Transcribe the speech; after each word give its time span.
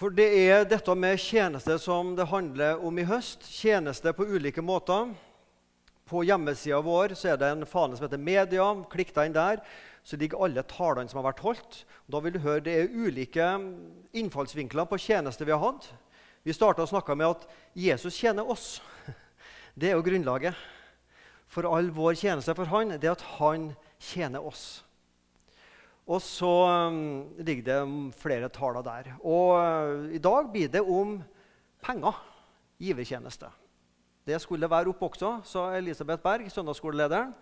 For 0.00 0.08
det 0.16 0.30
er 0.32 0.62
dette 0.64 0.94
med 0.96 1.18
tjeneste 1.20 1.74
som 1.76 2.14
det 2.16 2.24
handler 2.30 2.80
om 2.88 2.96
i 2.96 3.02
høst. 3.04 3.42
Tjeneste 3.44 4.14
på 4.16 4.24
ulike 4.24 4.62
måter. 4.64 5.10
På 6.08 6.22
hjemmesida 6.24 6.78
vår 6.80 7.12
så 7.20 7.34
er 7.34 7.36
det 7.36 7.50
en 7.52 7.66
fane 7.68 7.98
som 7.98 8.06
heter 8.06 8.22
Media. 8.22 8.64
Klikk 8.88 9.12
deg 9.12 9.28
inn 9.28 9.36
der, 9.36 9.60
så 10.00 10.16
ligger 10.16 10.40
alle 10.46 10.64
talene 10.64 11.12
som 11.12 11.20
har 11.20 11.26
vært 11.28 11.44
holdt. 11.44 11.82
Da 12.08 12.24
vil 12.24 12.32
du 12.32 12.40
høre 12.40 12.64
Det 12.64 12.78
er 12.78 12.96
ulike 12.96 13.50
innfallsvinkler 14.16 14.88
på 14.88 15.02
tjeneste 15.04 15.44
vi 15.44 15.52
har 15.52 15.60
hatt. 15.66 15.92
Vi 16.48 16.56
starta 16.56 16.88
å 16.88 16.88
snakke 16.88 17.12
med 17.12 17.34
at 17.36 17.44
Jesus 17.76 18.16
tjener 18.16 18.48
oss. 18.48 18.78
Det 19.76 19.92
er 19.92 19.98
jo 20.00 20.06
grunnlaget 20.08 20.56
for 21.52 21.68
all 21.68 21.92
vår 21.92 22.16
tjeneste 22.16 22.56
for 22.56 22.72
han, 22.72 22.96
det 22.96 23.04
er 23.04 23.18
at 23.18 23.32
han 23.36 23.74
tjener 24.00 24.40
oss. 24.40 24.80
Og 26.10 26.18
så 26.22 26.50
um, 26.90 27.30
ligger 27.38 27.66
det 27.68 28.14
flere 28.18 28.50
taler 28.50 28.82
der. 28.82 29.12
Og 29.22 29.54
uh, 29.54 30.10
i 30.10 30.18
dag 30.18 30.48
blir 30.50 30.70
det 30.72 30.82
om 30.82 31.20
penger. 31.84 32.18
Givertjeneste. 32.80 33.46
Det 34.26 34.40
skulle 34.42 34.70
være 34.70 34.90
oppe 34.90 35.06
også, 35.06 35.40
sa 35.44 35.68
Elisabeth 35.76 36.22
Berg, 36.22 36.50
søndagsskolelederen. 36.50 37.34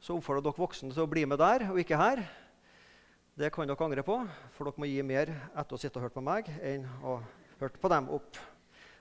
Så 0.00 0.16
oppfordrer 0.16 0.42
dere 0.44 0.58
voksne 0.58 0.92
til 0.92 1.04
å 1.04 1.10
bli 1.10 1.24
med 1.28 1.38
der 1.40 1.68
og 1.70 1.78
ikke 1.80 2.00
her. 2.00 2.24
Det 3.38 3.52
kan 3.54 3.68
dere 3.68 3.86
angre 3.86 4.02
på, 4.06 4.18
for 4.56 4.68
dere 4.68 4.82
må 4.82 4.90
gi 4.90 5.00
mer 5.06 5.30
etter 5.54 5.76
å 5.76 5.80
sitte 5.80 5.98
og 5.98 6.06
høre 6.06 6.14
på 6.14 6.24
meg 6.24 6.50
enn 6.62 6.84
å 7.02 7.16
høre 7.60 7.80
på 7.80 7.90
dem 7.92 8.10
opp. 8.14 8.38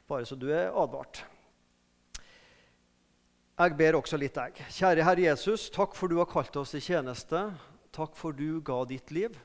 Bare 0.09 0.25
så 0.25 0.37
du 0.37 0.47
er 0.51 0.71
advart. 0.71 1.23
Jeg 3.59 3.77
ber 3.77 3.99
også 3.99 4.17
litt, 4.17 4.37
jeg. 4.37 4.65
Kjære 4.73 5.05
Herre 5.05 5.27
Jesus, 5.27 5.67
takk 5.73 5.93
for 5.97 6.09
du 6.09 6.17
har 6.17 6.29
kalt 6.29 6.55
oss 6.57 6.73
i 6.73 6.81
tjeneste. 6.81 7.45
Takk 7.93 8.15
for 8.17 8.33
du 8.33 8.61
ga 8.65 8.79
ditt 8.89 9.11
liv. 9.13 9.35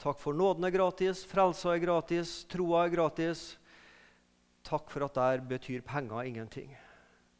Takk 0.00 0.20
for 0.20 0.36
nåden 0.36 0.64
er 0.64 0.72
gratis, 0.72 1.24
frelsa 1.28 1.74
er 1.74 1.82
gratis, 1.82 2.38
troa 2.48 2.86
er 2.86 2.92
gratis. 2.94 3.44
Takk 4.64 4.88
for 4.92 5.04
at 5.04 5.16
der 5.16 5.44
betyr 5.44 5.84
penger 5.84 6.24
ingenting. 6.24 6.72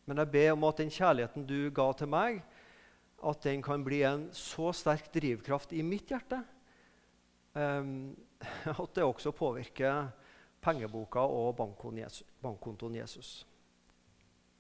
Men 0.05 0.21
jeg 0.21 0.31
ber 0.35 0.53
om 0.53 0.67
at 0.69 0.83
den 0.83 0.93
kjærligheten 0.93 1.47
du 1.49 1.71
ga 1.75 1.89
til 1.97 2.11
meg, 2.13 2.43
at 3.17 3.43
den 3.49 3.65
kan 3.65 3.85
bli 3.85 4.03
en 4.05 4.29
så 4.37 4.71
sterk 4.77 5.09
drivkraft 5.15 5.73
i 5.73 5.81
mitt 5.83 6.13
hjerte 6.13 6.43
um, 7.57 8.13
at 8.83 8.93
det 8.95 9.07
også 9.07 9.33
påvirker 9.33 10.11
pengeboka 10.61 11.25
og 11.25 11.57
bankkontoen 11.57 12.99
Jesus. 13.01 13.39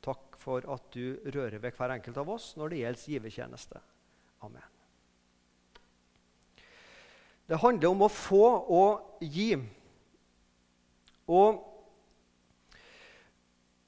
Takk 0.00 0.38
for 0.40 0.64
at 0.72 0.88
du 0.94 1.18
rører 1.26 1.60
ved 1.60 1.76
hver 1.76 1.96
enkelt 1.98 2.22
av 2.22 2.32
oss 2.32 2.54
når 2.56 2.72
det 2.72 2.80
gjelder 2.80 3.12
givertjeneste. 3.16 3.84
Amen. 4.46 4.75
Det 7.46 7.60
handler 7.62 7.92
om 7.92 8.04
å 8.06 8.10
få 8.10 8.44
og 8.74 9.22
gi. 9.22 9.54
Og 11.30 11.62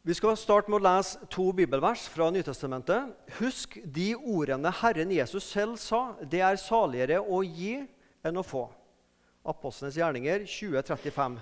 Vi 0.08 0.14
skal 0.16 0.38
starte 0.40 0.70
med 0.72 0.78
å 0.78 0.86
lese 0.86 1.26
to 1.28 1.50
bibelvers 1.52 2.06
fra 2.08 2.30
Nytestamentet. 2.32 3.10
Husk 3.42 3.74
de 3.84 4.14
ordene 4.16 4.70
Herren 4.72 5.10
Jesus 5.12 5.44
selv 5.44 5.76
sa. 5.76 6.14
Det 6.22 6.40
er 6.40 6.56
saligere 6.56 7.18
å 7.20 7.42
gi 7.44 7.82
enn 8.24 8.40
å 8.40 8.46
få. 8.46 8.62
Apostlenes 9.44 9.98
gjerninger 10.00 10.46
2035. 10.48 11.36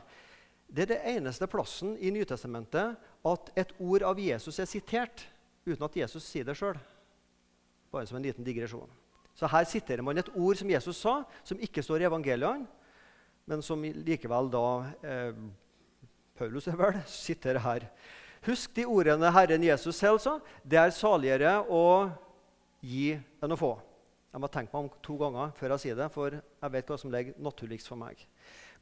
Det 0.66 0.82
er 0.82 0.90
det 0.90 0.98
eneste 1.12 1.46
plassen 1.46 1.94
i 2.02 2.10
Nytestamentet 2.10 2.98
at 3.30 3.54
et 3.54 3.70
ord 3.78 4.02
av 4.02 4.18
Jesus 4.18 4.58
er 4.58 4.66
sitert 4.66 5.28
uten 5.62 5.86
at 5.86 6.02
Jesus 6.02 6.26
sier 6.26 6.48
det 6.48 6.58
sjøl. 6.58 6.80
Bare 7.94 8.08
som 8.10 8.18
en 8.18 8.26
liten 8.26 8.46
digresjon. 8.46 8.90
Så 9.36 9.48
her 9.52 9.68
siterer 9.68 10.04
man 10.04 10.16
et 10.18 10.30
ord 10.32 10.56
som 10.56 10.70
Jesus 10.70 10.98
sa, 11.02 11.20
som 11.44 11.60
ikke 11.60 11.84
står 11.84 12.02
i 12.02 12.08
evangeliene, 12.08 12.66
men 13.46 13.62
som 13.62 13.82
likevel 13.84 14.48
da 14.50 14.68
eh, 15.06 15.42
Paulus 16.36 16.66
er 16.68 16.78
vel, 16.80 16.96
siterer 17.10 17.62
her. 17.62 17.84
Husk 18.46 18.74
de 18.76 18.86
ordene 18.88 19.30
Herren 19.34 19.64
Jesus 19.64 19.98
selv 19.98 20.18
sa. 20.22 20.38
Det 20.62 20.78
er 20.80 20.94
saligere 20.94 21.58
å 21.68 22.08
gi 22.84 23.14
enn 23.16 23.54
å 23.54 23.58
få. 23.58 23.74
Jeg 24.32 24.42
må 24.42 24.50
tenke 24.52 24.74
meg 24.74 24.84
om 24.84 25.04
to 25.04 25.16
ganger 25.20 25.52
før 25.56 25.74
jeg 25.74 25.84
sier 25.84 25.98
det, 25.98 26.08
for 26.12 26.34
jeg 26.36 26.72
vet 26.74 26.90
hva 26.92 26.98
som 27.00 27.12
ligger 27.12 27.38
naturligst 27.42 27.88
for 27.88 28.00
meg. 28.00 28.20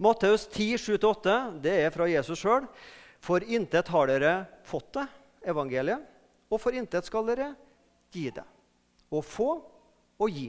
Matteus 0.03 0.49
10, 0.51 0.81
7-8, 0.83 1.37
det 1.63 1.77
er 1.85 1.93
fra 1.95 2.09
Jesus 2.11 2.41
sjøl. 2.41 2.67
For 3.23 3.45
intet 3.47 3.89
har 3.95 4.11
dere 4.11 4.33
fått 4.67 4.91
det, 4.99 5.07
evangeliet, 5.49 6.03
og 6.51 6.61
for 6.61 6.77
intet 6.77 7.07
skal 7.07 7.29
dere 7.29 7.53
gi 8.13 8.27
det. 8.35 8.45
Å 9.15 9.23
få 9.23 9.53
og 10.19 10.31
gi. 10.31 10.49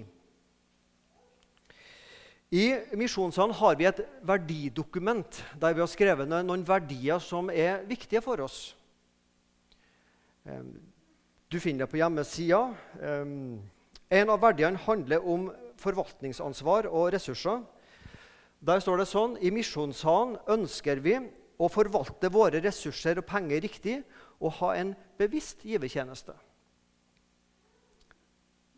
I 2.56 2.66
Misjonssalen 2.96 3.56
har 3.58 3.76
vi 3.76 3.88
et 3.90 4.02
verdidokument 4.24 5.42
der 5.59 5.74
vi 5.76 5.81
har 5.81 5.92
skrevet 5.92 6.30
noen 6.30 6.64
verdier 6.68 7.20
som 7.20 7.50
er 7.50 7.81
viktige 7.90 8.22
for 8.24 8.46
oss. 8.46 8.75
Du 10.46 11.58
finner 11.59 11.86
det 11.86 11.92
på 11.92 12.00
hjemmesida. 12.00 12.62
En 13.02 14.31
av 14.31 14.44
verdiene 14.44 14.81
handler 14.86 15.25
om 15.25 15.50
forvaltningsansvar 15.81 16.88
og 16.92 17.09
ressurser. 17.16 17.64
Der 18.66 18.80
står 18.81 19.02
det 19.02 19.09
sånn 19.09 19.36
I 19.42 19.52
Misjonssalen 19.54 20.38
ønsker 20.56 21.02
vi 21.04 21.18
å 21.58 21.70
forvalte 21.72 22.31
våre 22.31 22.62
ressurser 22.64 23.20
og 23.20 23.28
penger 23.28 23.64
riktig 23.66 24.00
og 24.40 24.58
ha 24.62 24.75
en 24.78 24.94
bevisst 25.20 25.66
givertjeneste. 25.66 26.36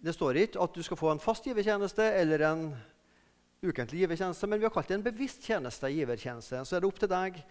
Det 0.07 0.15
står 0.15 0.39
ikke 0.39 0.63
at 0.63 0.77
du 0.77 0.85
skal 0.85 0.99
få 0.99 1.09
en 1.11 1.19
fast 1.19 1.43
givertjeneste 1.49 2.05
eller 2.15 2.43
en 2.47 2.61
ukentlig 3.59 4.05
givertjeneste, 4.05 4.47
men 4.47 4.61
vi 4.61 4.67
har 4.67 4.71
kalt 4.71 4.87
det 4.87 4.95
en 4.95 5.03
bevisst 5.03 5.43
tjeneste. 5.43 5.89
givertjeneste. 5.91 6.63
Så 6.63 6.77
er 6.77 6.83
det 6.83 6.87
opp 6.87 7.01
til 7.01 7.11
deg 7.11 7.41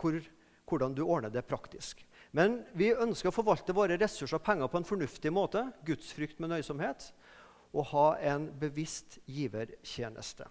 hvor, 0.00 0.18
hvordan 0.66 0.96
du 0.96 1.04
ordner 1.04 1.30
det 1.30 1.46
praktisk. 1.46 2.02
Men 2.34 2.64
vi 2.74 2.90
ønsker 2.90 3.30
å 3.30 3.34
forvalte 3.34 3.76
våre 3.76 3.98
ressurser 4.00 4.40
og 4.40 4.46
penger 4.46 4.70
på 4.70 4.80
en 4.80 4.88
fornuftig 4.88 5.30
måte, 5.34 5.68
gudsfrykt 5.86 6.42
med 6.42 6.50
nøysomhet, 6.50 7.12
og 7.70 7.90
ha 7.92 8.06
en 8.32 8.48
bevisst 8.58 9.20
givertjeneste. 9.30 10.48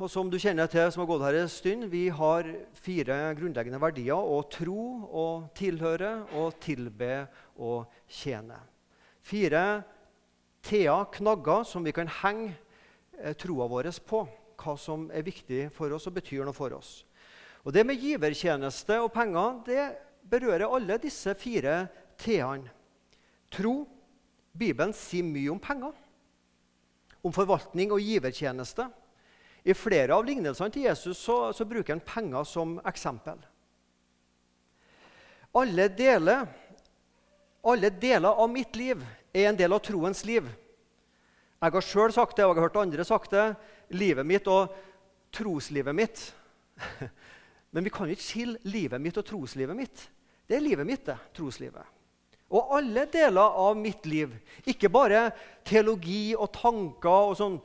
Og 0.00 0.08
som 0.10 0.30
du 0.32 0.40
kjenner 0.40 0.66
til, 0.66 0.88
som 0.90 1.04
har 1.04 1.10
gått 1.12 1.28
her 1.28 1.42
en 1.44 1.52
stund, 1.52 1.86
vi 1.92 2.08
har 2.08 2.48
fire 2.80 3.18
grunnleggende 3.36 3.78
verdier 3.84 4.16
å 4.16 4.40
tro 4.50 4.84
og 5.06 5.50
tilhøre 5.56 6.16
og 6.40 6.56
tilbe 6.64 7.26
og 7.60 7.92
tjene. 8.08 8.58
Fire 9.24 9.82
Thea 10.64 11.04
knagger 11.12 11.64
som 11.64 11.84
vi 11.84 11.92
kan 11.96 12.08
henge 12.08 12.52
eh, 13.18 13.32
troa 13.36 13.68
vår 13.68 13.88
på. 14.04 14.24
Hva 14.60 14.76
som 14.78 15.08
er 15.12 15.24
viktig 15.26 15.66
for 15.74 15.92
oss 15.96 16.06
og 16.08 16.14
betyr 16.16 16.44
noe 16.44 16.56
for 16.56 16.76
oss. 16.76 17.02
Og 17.64 17.72
Det 17.72 17.84
med 17.86 18.00
givertjeneste 18.00 19.00
og 19.00 19.12
penger 19.12 19.60
det 19.66 19.84
berører 20.30 20.68
alle 20.68 20.98
disse 21.00 21.34
fire 21.34 21.86
T-ene. 22.20 22.70
Tro. 23.50 23.84
Bibelen 24.54 24.92
sier 24.94 25.26
mye 25.26 25.50
om 25.50 25.58
penger. 25.58 25.96
Om 27.24 27.32
forvaltning 27.32 27.92
og 27.92 28.04
givertjeneste. 28.04 28.86
I 29.64 29.74
flere 29.74 30.14
av 30.14 30.24
lignelsene 30.26 30.70
til 30.70 30.84
Jesus 30.86 31.18
så, 31.18 31.50
så 31.56 31.64
bruker 31.64 31.96
han 31.96 32.04
penger 32.04 32.44
som 32.46 32.76
eksempel. 32.86 33.40
Alle 35.54 35.88
deler 35.88 36.46
alle 37.64 37.90
deler 37.90 38.28
av 38.28 38.50
mitt 38.50 38.76
liv 38.76 39.00
er 39.32 39.48
en 39.48 39.58
del 39.58 39.72
av 39.72 39.82
troens 39.84 40.20
liv. 40.28 40.46
Jeg 41.64 41.72
har 41.72 41.86
sjøl 41.86 42.12
sagt 42.12 42.36
det, 42.36 42.44
og 42.44 42.52
jeg 42.52 42.60
har 42.60 42.68
hørt 42.68 42.82
andre 42.82 43.04
sagt 43.08 43.32
det. 43.32 43.44
Livet 43.96 44.26
mitt 44.28 44.48
og 44.52 44.72
troslivet 45.32 45.96
mitt. 45.96 46.20
Men 47.72 47.86
vi 47.86 47.92
kan 47.94 48.10
ikke 48.10 48.26
skille 48.26 48.60
livet 48.68 49.00
mitt 49.00 49.16
og 49.18 49.24
troslivet 49.26 49.76
mitt. 49.76 50.02
Det 50.44 50.58
er 50.58 50.64
livet 50.64 50.86
mitt, 50.86 51.06
det. 51.08 51.16
Troslivet. 51.34 51.88
Og 52.54 52.74
alle 52.76 53.06
deler 53.10 53.56
av 53.64 53.78
mitt 53.80 54.04
liv, 54.06 54.34
ikke 54.68 54.90
bare 54.92 55.30
teologi 55.66 56.34
og 56.36 56.52
tanker 56.54 57.30
og 57.30 57.38
sånn 57.40 57.56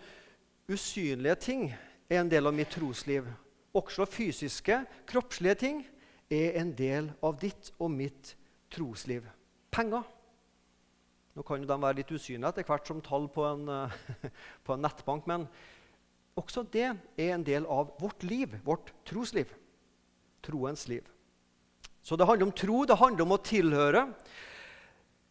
usynlige 0.71 1.35
ting, 1.43 1.65
er 2.09 2.23
en 2.23 2.31
del 2.31 2.47
av 2.47 2.55
mitt 2.55 2.71
trosliv. 2.73 3.27
Også 3.75 4.07
fysiske, 4.09 4.79
kroppslige 5.11 5.59
ting 5.59 5.83
er 6.31 6.55
en 6.63 6.71
del 6.73 7.11
av 7.21 7.35
ditt 7.43 7.73
og 7.77 7.91
mitt 7.93 8.33
trosliv 8.71 9.27
penger. 9.71 10.05
Nå 11.37 11.45
kan 11.47 11.61
jo 11.61 11.69
de 11.69 11.77
være 11.79 12.01
litt 12.01 12.11
usynlige 12.11 12.49
etter 12.51 12.67
hvert 12.67 12.89
som 12.89 13.01
tall 13.05 13.29
på 13.31 13.45
en, 13.47 13.69
eh, 13.71 14.31
på 14.65 14.75
en, 14.75 14.83
nettbank, 14.83 15.27
men 15.29 15.45
også 16.39 16.65
det 16.73 16.89
er 16.89 17.31
en 17.33 17.45
del 17.47 17.67
av 17.69 17.93
vårt 17.99 18.23
liv, 18.27 18.57
vårt 18.65 18.93
trosliv. 19.07 19.51
Troens 20.43 20.87
liv. 20.87 21.07
Så 22.03 22.15
det 22.15 22.27
handler 22.27 22.47
om 22.47 22.55
tro, 22.55 22.83
det 22.87 22.97
handler 22.99 23.25
om 23.25 23.35
å 23.35 23.43
tilhøre. 23.43 24.05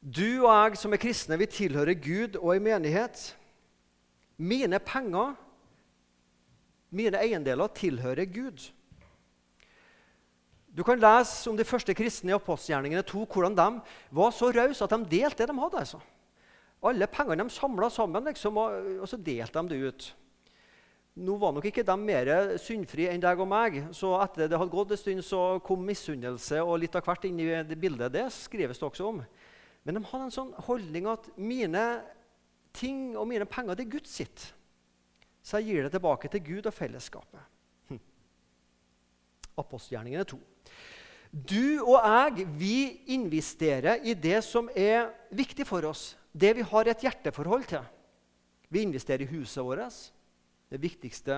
Du 0.01 0.45
og 0.45 0.51
jeg 0.53 0.79
som 0.79 0.95
er 0.95 1.01
kristne, 1.03 1.39
vi 1.41 1.49
tilhører 1.51 1.97
Gud 1.99 2.37
og 2.39 2.53
en 2.55 2.67
menighet. 2.69 3.23
Mine 4.39 4.79
penger, 4.79 5.33
mine 6.95 7.19
eiendeler, 7.19 7.73
tilhører 7.75 8.29
Gud. 8.31 8.69
Du 10.77 10.85
kan 10.85 11.01
lese 11.01 11.49
om 11.51 11.57
de 11.57 11.67
første 11.67 11.95
kristne 11.97 12.33
i 12.33 12.37
apostelgjerningene 12.37 13.03
2, 13.07 13.25
hvordan 13.33 13.57
de 13.57 13.67
var 14.15 14.33
så 14.37 14.51
rause 14.53 14.85
at 14.85 14.95
de 14.95 15.11
delte 15.11 15.43
det 15.43 15.51
de 15.51 15.59
hadde. 15.59 15.83
altså. 15.83 16.01
Alle 16.85 17.09
pengene 17.11 17.49
de 17.49 17.51
samla 17.51 17.89
sammen, 17.91 18.29
liksom, 18.31 18.59
og, 18.61 19.07
så 19.09 19.17
delte 19.17 19.63
de 19.63 19.75
det 19.75 19.79
ut. 19.89 20.09
Nå 21.19 21.35
var 21.41 21.55
nok 21.55 21.65
ikke 21.67 21.83
de 21.83 21.97
mer 21.99 22.29
syndfrie 22.63 23.11
enn 23.11 23.23
deg 23.23 23.41
og 23.43 23.49
meg, 23.51 23.81
så 23.97 24.13
etter 24.23 24.47
det 24.47 24.59
hadde 24.61 24.71
gått 24.71 24.93
en 24.95 25.01
stund, 25.01 25.25
så 25.27 25.41
kom 25.67 25.83
misunnelse 25.83 26.61
og 26.63 26.79
litt 26.79 26.95
av 26.95 27.03
hvert 27.09 27.27
inn 27.27 27.41
i 27.43 27.49
det 27.67 27.79
bildet. 27.81 28.13
Det 28.15 28.29
skrives 28.31 28.79
det 28.79 28.87
også 28.87 29.09
om. 29.09 29.25
Men 29.83 29.99
de 29.99 30.05
hadde 30.05 30.29
en 30.29 30.37
sånn 30.37 30.55
holdning 30.69 31.09
at 31.11 31.27
mine 31.35 31.83
ting 32.77 33.17
og 33.17 33.27
mine 33.27 33.49
penger 33.51 33.75
det 33.75 33.89
er 33.89 33.97
Guds 33.97 34.15
sitt. 34.21 34.47
Så 35.43 35.59
jeg 35.59 35.73
gir 35.73 35.89
det 35.89 35.97
tilbake 35.97 36.31
til 36.31 36.45
Gud 36.45 36.71
og 36.71 36.77
fellesskapet. 36.77 37.43
Hm. 37.89 38.01
Apostelgjerningene 39.59 40.29
2. 40.29 40.39
Du 41.33 41.85
og 41.85 41.99
jeg 42.01 42.47
vi 42.57 42.77
investerer 43.15 44.01
i 44.05 44.15
det 44.17 44.41
som 44.47 44.71
er 44.73 45.11
viktig 45.35 45.67
for 45.69 45.85
oss, 45.85 46.15
det 46.33 46.55
vi 46.57 46.65
har 46.65 46.89
et 46.89 47.05
hjerteforhold 47.05 47.67
til. 47.69 47.85
Vi 48.69 48.85
investerer 48.85 49.25
i 49.25 49.33
huset 49.33 49.65
vårt, 49.65 49.99
det 50.69 50.81
viktigste 50.81 51.35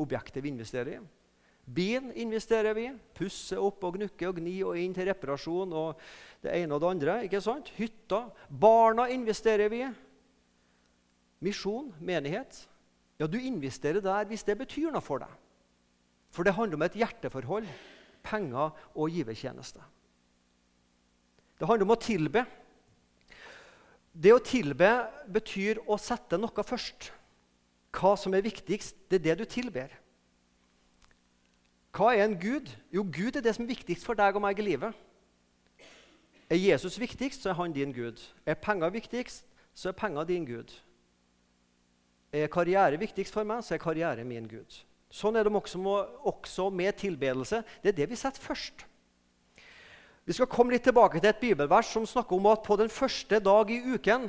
objektet 0.00 0.42
vi 0.44 0.52
investerer 0.52 0.96
i. 0.96 1.04
Bilen 1.64 2.10
investerer 2.12 2.76
vi. 2.76 2.90
Pusse 3.16 3.56
opp 3.56 3.84
og 3.88 3.96
gnukker 3.96 4.28
og 4.28 4.36
gni 4.36 4.58
og 4.66 4.76
inn 4.76 4.92
til 4.96 5.08
reparasjon 5.08 5.72
og 5.72 6.02
det 6.44 6.52
ene 6.58 6.76
og 6.76 6.82
det 6.82 6.90
andre. 6.90 7.14
ikke 7.24 7.40
sant? 7.40 7.70
Hytta. 7.78 8.26
Barna 8.48 9.08
investerer 9.08 9.72
vi. 9.72 9.80
Misjon, 11.44 11.88
menighet. 12.00 12.66
Ja, 13.20 13.26
du 13.26 13.38
investerer 13.40 14.04
der 14.04 14.28
hvis 14.28 14.44
det 14.44 14.58
betyr 14.60 14.92
noe 14.92 15.04
for 15.04 15.24
deg. 15.24 15.32
For 16.34 16.44
det 16.44 16.56
handler 16.56 16.76
om 16.76 16.84
et 16.84 16.98
hjerteforhold 17.00 17.68
penger 18.24 18.72
og 18.94 19.10
givertjeneste. 19.12 19.82
Det 21.58 21.68
handler 21.68 21.86
om 21.86 21.94
å 21.94 22.00
tilbe. 22.00 22.44
Det 24.14 24.32
å 24.34 24.42
tilbe 24.42 24.90
betyr 25.34 25.82
å 25.90 25.98
sette 26.00 26.38
noe 26.38 26.64
først. 26.66 27.10
Hva 27.94 28.14
som 28.18 28.34
er 28.34 28.46
viktigst, 28.46 28.96
det 29.10 29.20
er 29.20 29.26
det 29.28 29.36
du 29.42 29.44
tilber. 29.50 29.92
Hva 31.94 32.14
er 32.14 32.24
en 32.24 32.38
Gud? 32.38 32.72
Jo, 32.90 33.04
Gud 33.06 33.36
er 33.38 33.44
det 33.44 33.54
som 33.54 33.66
er 33.66 33.74
viktigst 33.74 34.06
for 34.06 34.18
deg 34.18 34.34
og 34.34 34.42
meg 34.42 34.58
i 34.58 34.66
livet. 34.66 34.96
Er 36.50 36.58
Jesus 36.58 36.98
viktigst, 37.00 37.42
så 37.42 37.52
er 37.52 37.58
han 37.58 37.74
din 37.74 37.94
Gud. 37.94 38.18
Er 38.46 38.58
penger 38.58 38.90
viktigst, 38.90 39.46
så 39.74 39.90
er 39.90 39.98
penger 39.98 40.26
din 40.26 40.46
Gud. 40.46 40.74
Er 42.34 42.50
karriere 42.50 42.98
viktigst 42.98 43.34
for 43.34 43.46
meg, 43.46 43.62
så 43.62 43.76
er 43.76 43.82
karriere 43.82 44.26
min 44.26 44.48
Gud. 44.50 44.82
Sånn 45.14 45.38
er 45.38 45.46
det 45.46 45.54
også, 45.54 45.78
også 46.26 46.66
med 46.74 46.96
tilbedelse. 46.98 47.62
Det 47.82 47.92
er 47.92 47.98
det 48.00 48.10
vi 48.10 48.18
setter 48.18 48.42
først. 48.42 48.82
Vi 50.24 50.34
skal 50.34 50.48
komme 50.50 50.72
litt 50.74 50.86
tilbake 50.86 51.20
til 51.20 51.30
et 51.30 51.42
bibelvers 51.42 51.92
som 51.92 52.06
snakker 52.08 52.34
om 52.34 52.48
at 52.50 52.64
på 52.64 52.78
den 52.80 52.90
første 52.90 53.38
dag 53.44 53.70
i 53.70 53.82
uken, 53.94 54.26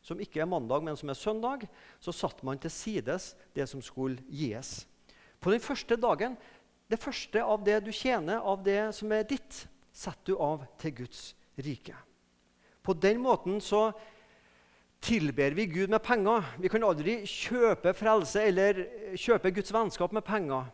som 0.00 0.20
ikke 0.22 0.40
er 0.40 0.48
mandag, 0.48 0.84
men 0.86 0.96
som 0.96 1.10
er 1.10 1.18
søndag, 1.18 1.66
så 2.00 2.14
satte 2.14 2.46
man 2.46 2.60
til 2.62 2.72
sides 2.72 3.32
det 3.56 3.66
som 3.68 3.82
skulle 3.84 4.22
gis. 4.30 4.86
På 5.42 5.52
den 5.52 5.60
første 5.60 5.98
dagen, 6.00 6.38
det 6.88 7.00
første 7.02 7.42
av 7.44 7.66
det 7.66 7.82
du 7.84 7.90
tjener, 7.92 8.40
av 8.40 8.62
det 8.64 8.94
som 8.96 9.12
er 9.12 9.26
ditt, 9.28 9.66
setter 9.92 10.32
du 10.32 10.38
av 10.40 10.64
til 10.80 10.94
Guds 11.02 11.34
rike. 11.58 11.96
På 12.80 12.94
den 12.96 13.20
måten 13.20 13.58
så 13.60 13.90
tilber 15.00 15.54
vi 15.56 15.66
Gud 15.66 15.90
med 15.90 16.02
penger. 16.02 16.44
Vi 16.58 16.68
kan 16.68 16.84
aldri 16.84 17.20
kjøpe 17.28 17.94
frelse 17.96 18.42
eller 18.50 18.82
kjøpe 19.18 19.52
Guds 19.54 19.72
vennskap 19.74 20.12
med 20.12 20.24
penger. 20.26 20.68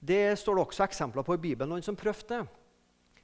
Det 0.00 0.38
står 0.40 0.56
det 0.56 0.64
også 0.66 0.84
eksempler 0.86 1.24
på 1.26 1.36
i 1.36 1.42
Bibelen, 1.42 1.74
noen 1.74 1.84
som 1.84 1.98
prøvde 1.98 2.28
det. 2.32 2.44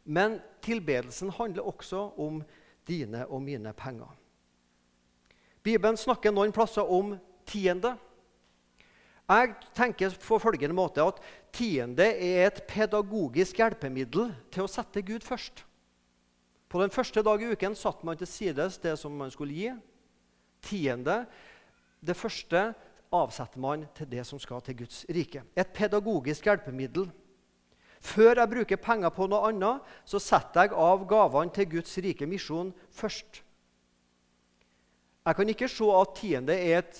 Men 0.04 0.38
tilbedelsen 0.62 1.32
handler 1.34 1.66
også 1.66 2.10
om 2.20 2.42
dine 2.86 3.24
og 3.26 3.42
mine 3.42 3.72
penger. 3.76 4.10
Bibelen 5.66 5.96
snakker 5.98 6.34
noen 6.34 6.54
plasser 6.54 6.86
om 6.86 7.16
tiende. 7.48 7.96
Jeg 9.26 9.56
tenker 9.74 10.14
på 10.22 10.38
følgende 10.38 10.76
måte 10.76 11.02
at 11.02 11.18
Tiende 11.56 12.04
er 12.04 12.50
et 12.50 12.58
pedagogisk 12.68 13.56
hjelpemiddel 13.62 14.28
til 14.52 14.66
å 14.66 14.68
sette 14.68 15.00
Gud 15.06 15.24
først. 15.24 15.62
På 16.68 16.80
den 16.82 16.90
første 16.90 17.22
dag 17.22 17.42
i 17.42 17.52
uken 17.52 17.76
satte 17.78 18.06
man 18.06 18.18
til 18.18 18.28
sides 18.30 18.80
det 18.82 18.96
som 18.98 19.14
man 19.14 19.30
skulle 19.30 19.54
gi. 19.54 19.70
Tiende, 20.66 21.20
det 22.02 22.16
første, 22.18 22.72
avsetter 23.14 23.62
man 23.62 23.86
til 23.94 24.08
det 24.10 24.24
som 24.26 24.40
skal 24.42 24.62
til 24.66 24.80
Guds 24.82 25.04
rike. 25.14 25.44
Et 25.56 25.72
pedagogisk 25.72 26.48
hjelpemiddel. 26.48 27.06
Før 28.02 28.40
jeg 28.40 28.50
bruker 28.50 28.82
penger 28.82 29.12
på 29.14 29.28
noe 29.30 29.48
annet, 29.48 29.82
så 30.04 30.20
setter 30.22 30.66
jeg 30.66 30.76
av 30.76 31.06
gavene 31.08 31.54
til 31.54 31.68
Guds 31.76 31.94
rike 32.02 32.26
misjon 32.28 32.72
først. 32.94 33.42
Jeg 35.26 35.38
kan 35.38 35.50
ikke 35.50 35.70
se 35.70 35.86
at 35.90 36.18
tiende 36.18 36.54
er 36.54 36.82
et 36.84 36.98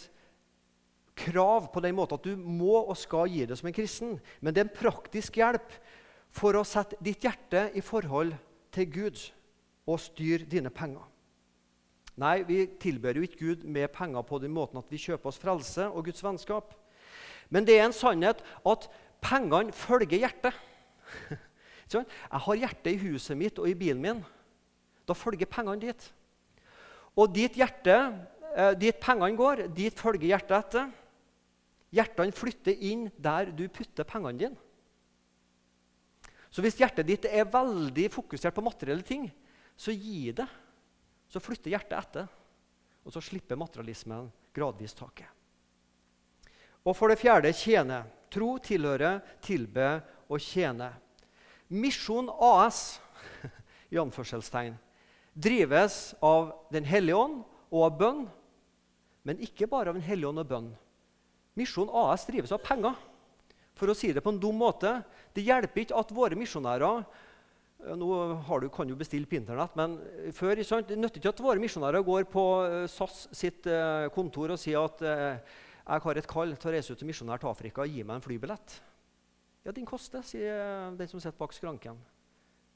krav 1.17 1.69
på 1.73 1.81
den 1.81 1.95
måten 1.97 2.19
at 2.19 2.27
du 2.27 2.35
må 2.37 2.81
og 2.81 2.97
skal 2.99 3.31
gi 3.31 3.47
det 3.49 3.59
som 3.59 3.69
en 3.71 3.77
kristen, 3.77 4.17
men 4.41 4.55
det 4.55 4.63
er 4.63 4.69
en 4.69 4.79
praktisk 4.79 5.39
hjelp 5.39 5.77
for 6.35 6.59
å 6.59 6.67
sette 6.67 6.99
ditt 7.01 7.23
hjerte 7.25 7.69
i 7.79 7.85
forhold 7.85 8.35
til 8.75 8.91
Gud 8.93 9.23
og 9.87 10.01
styre 10.03 10.49
dine 10.51 10.71
penger. 10.75 11.05
Nei, 12.17 12.41
vi 12.49 12.63
tilber 12.81 13.19
jo 13.19 13.27
ikke 13.27 13.43
Gud 13.43 13.65
med 13.69 13.93
penger 13.93 14.25
på 14.25 14.39
den 14.41 14.55
måten 14.57 14.81
at 14.81 14.89
vi 14.91 15.01
kjøper 15.01 15.31
oss 15.31 15.41
frelse 15.41 15.89
og 15.91 16.07
Guds 16.09 16.25
vennskap. 16.25 16.73
Men 17.53 17.67
det 17.69 17.77
er 17.77 17.87
en 17.87 17.95
sannhet 17.95 18.41
at 18.67 18.89
pengene 19.23 19.75
følger 19.77 20.25
hjertet. 20.25 20.57
Jeg 21.93 22.41
har 22.43 22.59
hjertet 22.59 22.97
i 22.97 23.03
huset 23.05 23.39
mitt 23.39 23.61
og 23.63 23.69
i 23.71 23.77
bilen 23.79 24.03
min. 24.03 24.25
Da 25.07 25.15
følger 25.15 25.47
pengene 25.47 25.85
dit. 25.85 26.09
Og 27.17 27.31
dit, 27.33 27.53
hjerte, 27.57 27.95
eh, 28.57 28.73
dit 28.75 28.97
pengene 29.01 29.39
går, 29.39 29.69
dit 29.77 29.95
følger 29.95 30.33
hjertet 30.33 30.57
etter. 30.59 30.91
Hjertene 31.95 32.35
flytter 32.35 32.83
inn 32.91 33.07
der 33.17 33.53
du 33.55 33.69
putter 33.73 34.09
pengene 34.09 34.41
dine. 34.41 34.59
Så 36.51 36.65
hvis 36.65 36.79
hjertet 36.81 37.07
ditt 37.07 37.29
er 37.29 37.49
veldig 37.53 38.09
fokusert 38.15 38.57
på 38.57 38.65
materielle 38.65 39.05
ting, 39.07 39.29
så 39.77 39.93
gi 39.93 40.33
det. 40.33 40.47
Så 41.29 41.43
flytter 41.43 41.73
hjertet 41.75 41.97
etter, 41.99 42.29
og 43.03 43.13
så 43.13 43.21
slipper 43.23 43.59
materialismen 43.59 44.29
gradvis 44.55 44.95
taket. 44.97 45.27
Og 46.87 46.95
for 46.95 47.11
det 47.11 47.19
fjerde 47.19 47.51
tjene. 47.57 48.05
Tro, 48.31 48.57
tilhøre, 48.63 49.19
tilbe 49.43 50.01
og 50.31 50.43
tjene. 50.43 50.91
Misjon 51.71 52.29
AS 52.31 52.99
i 53.93 53.99
anførselstegn, 53.99 54.77
drives 55.35 56.15
av 56.25 56.53
Den 56.73 56.87
hellige 56.87 57.19
ånd 57.19 57.43
og 57.71 57.85
av 57.89 57.99
bønn, 58.01 58.25
men 59.27 59.43
ikke 59.43 59.69
bare 59.71 59.91
av 59.91 59.99
Den 59.99 60.07
hellige 60.07 60.31
ånd 60.31 60.43
og 60.43 60.51
bønn. 60.51 60.71
Misjon 61.59 61.91
AS 61.91 62.27
drives 62.29 62.55
av 62.55 62.63
penger. 62.63 62.95
For 63.77 63.91
å 63.91 63.97
si 63.97 64.13
det 64.15 64.23
på 64.25 64.33
en 64.33 64.41
dum 64.41 64.57
måte, 64.57 65.03
Det 65.35 65.45
hjelper 65.45 65.83
ikke 65.83 65.99
at 66.01 66.13
våre 66.17 66.37
misjonærer 66.39 67.03
nå 67.77 68.09
du, 68.63 68.69
kan 68.73 68.89
du 68.89 68.97
bestille 68.97 69.29
på 69.29 69.37
Internett, 69.39 69.77
men 69.77 69.99
før 70.35 70.63
sant, 70.65 70.89
det 70.89 70.97
nytter 70.99 71.21
ikke 71.21 71.35
at 71.35 71.43
våre 71.45 71.61
misjonærer 71.63 72.05
går 72.07 72.25
på 72.33 72.45
eh, 72.65 72.87
SAS 72.91 73.27
sitt 73.37 73.69
eh, 73.71 74.09
kontor 74.15 74.55
og 74.55 74.61
sier 74.61 74.87
at 74.87 75.05
eh, 75.05 75.61
jeg 75.87 76.03
har 76.03 76.19
et 76.19 76.29
kall 76.31 76.57
til 76.57 76.71
å 76.71 76.75
reise 76.75 76.95
ut 76.95 77.03
som 77.03 77.07
misjonær 77.07 77.43
til 77.43 77.51
Afrika. 77.53 77.85
Gi 77.87 78.03
meg 78.03 78.19
en 78.19 78.25
flybillett. 78.25 78.79
Ja, 79.67 79.75
den 79.77 79.87
koster, 79.87 80.25
sier 80.27 80.91
den 80.97 81.11
som 81.11 81.23
sitter 81.23 81.39
bak 81.39 81.55
skranken. 81.55 82.01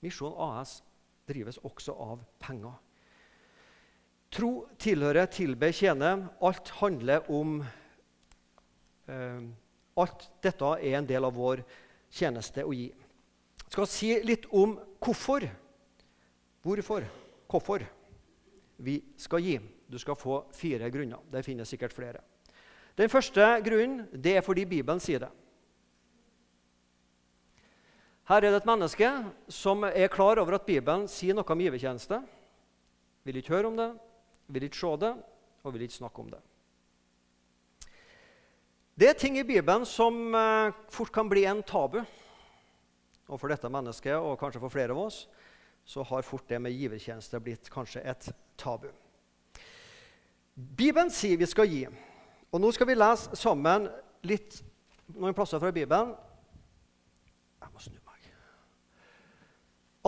Misjon 0.04 0.36
AS 0.38 0.78
drives 1.26 1.58
også 1.66 1.96
av 1.96 2.22
penger. 2.42 2.76
Tro, 4.30 4.52
tilhøre, 4.78 5.24
tilbe, 5.32 5.72
tjene. 5.74 6.12
Alt 6.46 6.70
handler 6.78 7.26
om 7.34 7.58
eh, 9.10 9.42
Alt 10.00 10.28
dette 10.40 10.68
er 10.78 10.94
en 10.96 11.08
del 11.08 11.26
av 11.26 11.34
vår 11.34 11.64
tjeneste 12.14 12.62
å 12.64 12.70
gi 12.72 12.86
skal 13.70 13.86
si 13.86 14.14
litt 14.26 14.48
om 14.50 14.74
hvorfor. 14.98 15.46
Hvorfor? 16.64 17.06
Hvorfor 17.50 17.84
vi 18.80 18.98
skal 19.20 19.44
gi. 19.44 19.58
Du 19.90 19.98
skal 19.98 20.18
få 20.18 20.44
fire 20.54 20.90
grunner. 20.90 21.22
Det 21.30 21.44
finnes 21.46 21.68
sikkert 21.68 21.94
flere. 21.94 22.22
Den 22.98 23.10
første 23.10 23.44
grunnen 23.64 24.08
det 24.12 24.36
er 24.38 24.44
fordi 24.44 24.66
Bibelen 24.68 25.00
sier 25.02 25.22
det. 25.24 25.30
Her 28.30 28.44
er 28.44 28.52
det 28.52 28.60
et 28.60 28.68
menneske 28.68 29.08
som 29.50 29.82
er 29.88 30.10
klar 30.12 30.38
over 30.38 30.58
at 30.58 30.66
Bibelen 30.66 31.08
sier 31.10 31.34
noe 31.34 31.46
om 31.50 31.62
givertjeneste. 31.62 32.20
Vil 33.26 33.40
ikke 33.40 33.56
høre 33.56 33.70
om 33.70 33.78
det, 33.78 33.90
vil 34.46 34.66
ikke 34.66 34.78
se 34.78 34.92
det 35.02 35.10
og 35.64 35.74
vil 35.74 35.82
ikke 35.86 35.98
snakke 35.98 36.22
om 36.22 36.30
det. 36.30 36.40
Det 39.00 39.08
er 39.08 39.18
ting 39.18 39.38
i 39.40 39.46
Bibelen 39.46 39.86
som 39.88 40.34
eh, 40.34 40.72
fort 40.92 41.10
kan 41.12 41.28
bli 41.30 41.46
en 41.48 41.62
tabu. 41.66 42.02
Og 43.30 43.38
for 43.38 43.52
dette 43.52 43.70
mennesket, 43.70 44.18
og 44.18 44.38
kanskje 44.40 44.62
for 44.62 44.72
flere 44.72 44.94
av 44.94 45.04
oss, 45.06 45.22
så 45.86 46.02
har 46.06 46.26
fort 46.26 46.48
det 46.50 46.58
med 46.62 46.74
givertjeneste 46.74 47.40
blitt 47.42 47.70
kanskje 47.72 48.02
et 48.10 48.28
tabu. 48.58 48.90
Bibelen 50.54 51.10
sier 51.14 51.38
vi 51.40 51.48
skal 51.48 51.70
gi. 51.70 51.84
Og 52.50 52.60
nå 52.60 52.72
skal 52.74 52.90
vi 52.90 52.98
lese 52.98 53.38
sammen 53.38 53.86
litt, 54.26 54.58
noen 55.14 55.34
plasser 55.34 55.62
fra 55.62 55.70
Bibelen. 55.72 56.12
Jeg 57.60 57.72
må 57.72 57.82
snu 57.82 57.96
meg. 57.96 58.28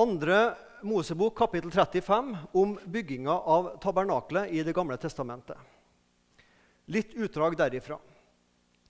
Andre 0.03 0.39
Mosebok, 0.83 1.37
kapittel 1.39 1.71
35, 1.71 2.33
om 2.59 2.75
bygginga 2.91 3.37
av 3.55 3.77
tabernaklet 3.83 4.51
i 4.51 4.65
Det 4.67 4.75
gamle 4.75 4.99
testamentet. 4.99 5.59
Litt 6.91 7.15
utdrag 7.15 7.57
derifra. 7.57 8.01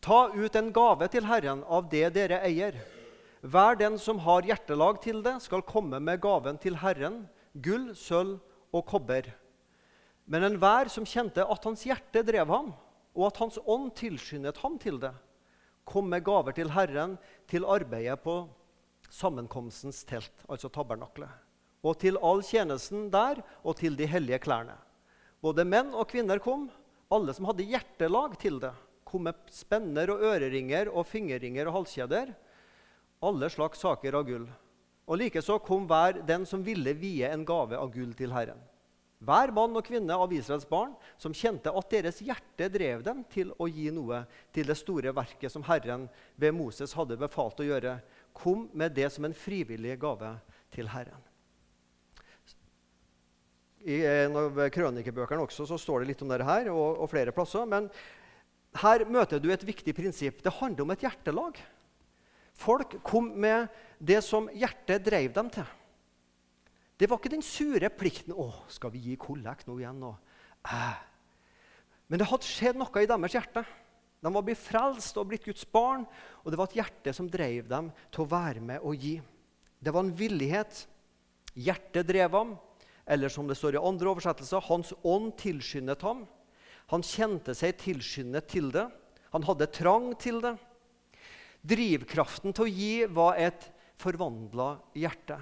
Ta 0.00 0.32
ut 0.34 0.56
en 0.56 0.72
gave 0.72 1.06
til 1.12 1.28
Herren 1.28 1.60
av 1.68 1.90
det 1.92 2.08
dere 2.16 2.40
eier. 2.48 2.80
Hver 3.42 3.74
den 3.74 3.96
som 3.98 4.20
har 4.22 4.46
hjertelag 4.46 5.00
til 5.02 5.18
det, 5.24 5.34
skal 5.42 5.64
komme 5.66 5.98
med 5.98 6.20
gaven 6.22 6.60
til 6.62 6.76
Herren, 6.78 7.24
gull, 7.58 7.88
sølv 7.98 8.36
og 8.70 8.84
kobber. 8.86 9.32
Men 10.30 10.46
enhver 10.46 10.86
som 10.92 11.06
kjente 11.08 11.42
at 11.42 11.66
hans 11.66 11.82
hjerte 11.82 12.22
drev 12.22 12.46
ham, 12.46 12.68
og 13.18 13.24
at 13.26 13.40
hans 13.42 13.58
ånd 13.66 13.90
tilskyndet 13.98 14.60
ham 14.62 14.76
til 14.78 15.00
det, 15.02 15.10
kom 15.82 16.06
med 16.06 16.22
gaver 16.22 16.54
til 16.54 16.70
Herren 16.70 17.16
til 17.50 17.66
arbeidet 17.66 18.22
på 18.22 18.44
sammenkomstens 19.10 20.04
telt, 20.06 20.46
altså 20.46 20.70
tabernaklet, 20.70 21.34
og 21.82 21.98
til 21.98 22.20
all 22.22 22.44
tjenesten 22.46 23.10
der 23.10 23.42
og 23.66 23.74
til 23.82 23.98
de 23.98 24.06
hellige 24.06 24.38
klærne. 24.46 24.78
Både 25.42 25.66
menn 25.66 25.90
og 25.98 26.06
kvinner 26.14 26.38
kom, 26.38 26.68
alle 27.10 27.34
som 27.34 27.50
hadde 27.50 27.66
hjertelag 27.66 28.38
til 28.38 28.62
det, 28.62 28.70
kom 29.02 29.26
med 29.26 29.50
spenner 29.50 30.14
og 30.14 30.22
øreringer 30.30 30.94
og 30.94 31.10
fingerringer 31.10 31.66
og 31.66 31.80
halskjeder 31.80 32.30
alle 33.22 33.48
slags 33.50 33.80
saker 33.82 34.18
av 34.18 34.26
gull. 34.26 34.44
Og 35.06 35.18
likeså 35.18 35.58
kom 35.62 35.86
hver 35.90 36.20
den 36.26 36.44
som 36.48 36.62
ville 36.66 36.94
vie 36.98 37.28
en 37.28 37.46
gave 37.46 37.78
av 37.78 37.90
gull 37.94 38.12
til 38.18 38.34
Herren. 38.34 38.60
Hver 39.22 39.52
mann 39.54 39.76
og 39.78 39.86
kvinne 39.86 40.14
av 40.18 40.32
Israels 40.34 40.66
barn 40.66 40.94
som 41.20 41.34
kjente 41.36 41.70
at 41.70 41.92
deres 41.94 42.18
hjerte 42.26 42.66
drev 42.74 43.04
dem 43.06 43.20
til 43.30 43.52
å 43.54 43.68
gi 43.70 43.86
noe 43.94 44.24
til 44.54 44.66
det 44.66 44.74
store 44.80 45.12
verket 45.14 45.52
som 45.54 45.62
Herren 45.68 46.08
ved 46.34 46.56
Moses 46.56 46.94
hadde 46.98 47.20
befalt 47.20 47.62
å 47.62 47.66
gjøre, 47.68 48.00
kom 48.34 48.66
med 48.74 48.96
det 48.96 49.12
som 49.14 49.28
en 49.28 49.36
frivillig 49.36 49.94
gave 50.02 50.32
til 50.74 50.90
Herren. 50.90 51.22
I 53.82 54.00
en 54.06 54.38
av 54.38 54.58
krønikebøkene 54.74 55.42
også 55.42 55.68
så 55.70 55.78
står 55.78 56.02
det 56.02 56.12
litt 56.12 56.26
om 56.26 56.30
dette 56.30 56.46
her, 56.46 56.70
og, 56.74 57.02
og 57.02 57.10
flere 57.10 57.34
plasser. 57.34 57.66
Men 57.66 57.88
her 58.82 59.06
møter 59.10 59.42
du 59.42 59.50
et 59.52 59.66
viktig 59.66 59.94
prinsipp. 59.94 60.42
Det 60.42 60.54
handler 60.58 60.86
om 60.86 60.94
et 60.94 61.06
hjertelag. 61.06 61.58
Folk 62.62 62.98
kom 63.02 63.32
med 63.42 63.70
det 63.98 64.20
som 64.24 64.48
hjertet 64.54 65.02
drev 65.04 65.32
dem 65.34 65.50
til. 65.50 65.66
Det 66.98 67.08
var 67.10 67.18
ikke 67.18 67.32
den 67.32 67.42
sure 67.42 67.88
plikten 67.90 68.34
'Å, 68.34 68.68
skal 68.70 68.92
vi 68.94 68.98
gi 68.98 69.16
kollekt 69.16 69.66
nå 69.66 69.78
igjen?' 69.80 70.04
Og, 70.06 70.16
eh. 70.70 70.98
Men 72.08 72.18
det 72.18 72.28
hadde 72.28 72.46
skjedd 72.46 72.76
noe 72.78 73.02
i 73.02 73.08
deres 73.08 73.34
hjerte. 73.34 73.64
De 74.22 74.30
var 74.30 74.44
blitt 74.46 74.60
frelst 74.60 75.16
og 75.18 75.26
blitt 75.26 75.44
Guds 75.44 75.64
barn, 75.64 76.06
og 76.44 76.52
det 76.52 76.58
var 76.58 76.68
et 76.70 76.78
hjerte 76.78 77.12
som 77.12 77.28
drev 77.28 77.66
dem 77.68 77.90
til 78.12 78.22
å 78.22 78.30
være 78.30 78.60
med 78.60 78.80
og 78.80 78.94
gi. 78.94 79.20
Det 79.82 79.90
var 79.90 80.04
en 80.04 80.14
villighet. 80.14 80.86
Hjertet 81.58 82.06
drev 82.06 82.30
ham, 82.30 82.58
eller 83.06 83.28
som 83.28 83.48
det 83.48 83.56
står 83.58 83.74
i 83.74 83.82
andre 83.82 84.12
oversettelser, 84.12 84.62
hans 84.68 84.92
ånd 85.02 85.34
tilskyndet 85.36 86.02
ham. 86.02 86.28
Han 86.92 87.02
kjente 87.02 87.54
seg 87.54 87.74
tilskyndet 87.80 88.46
til 88.46 88.70
det. 88.70 88.86
Han 89.32 89.42
hadde 89.42 89.66
trang 89.74 90.12
til 90.20 90.40
det. 90.44 90.54
Drivkraften 91.62 92.54
til 92.56 92.66
å 92.66 92.72
gi 92.72 92.94
var 93.06 93.38
et 93.38 93.68
forvandla 94.02 94.74
hjerte, 94.98 95.38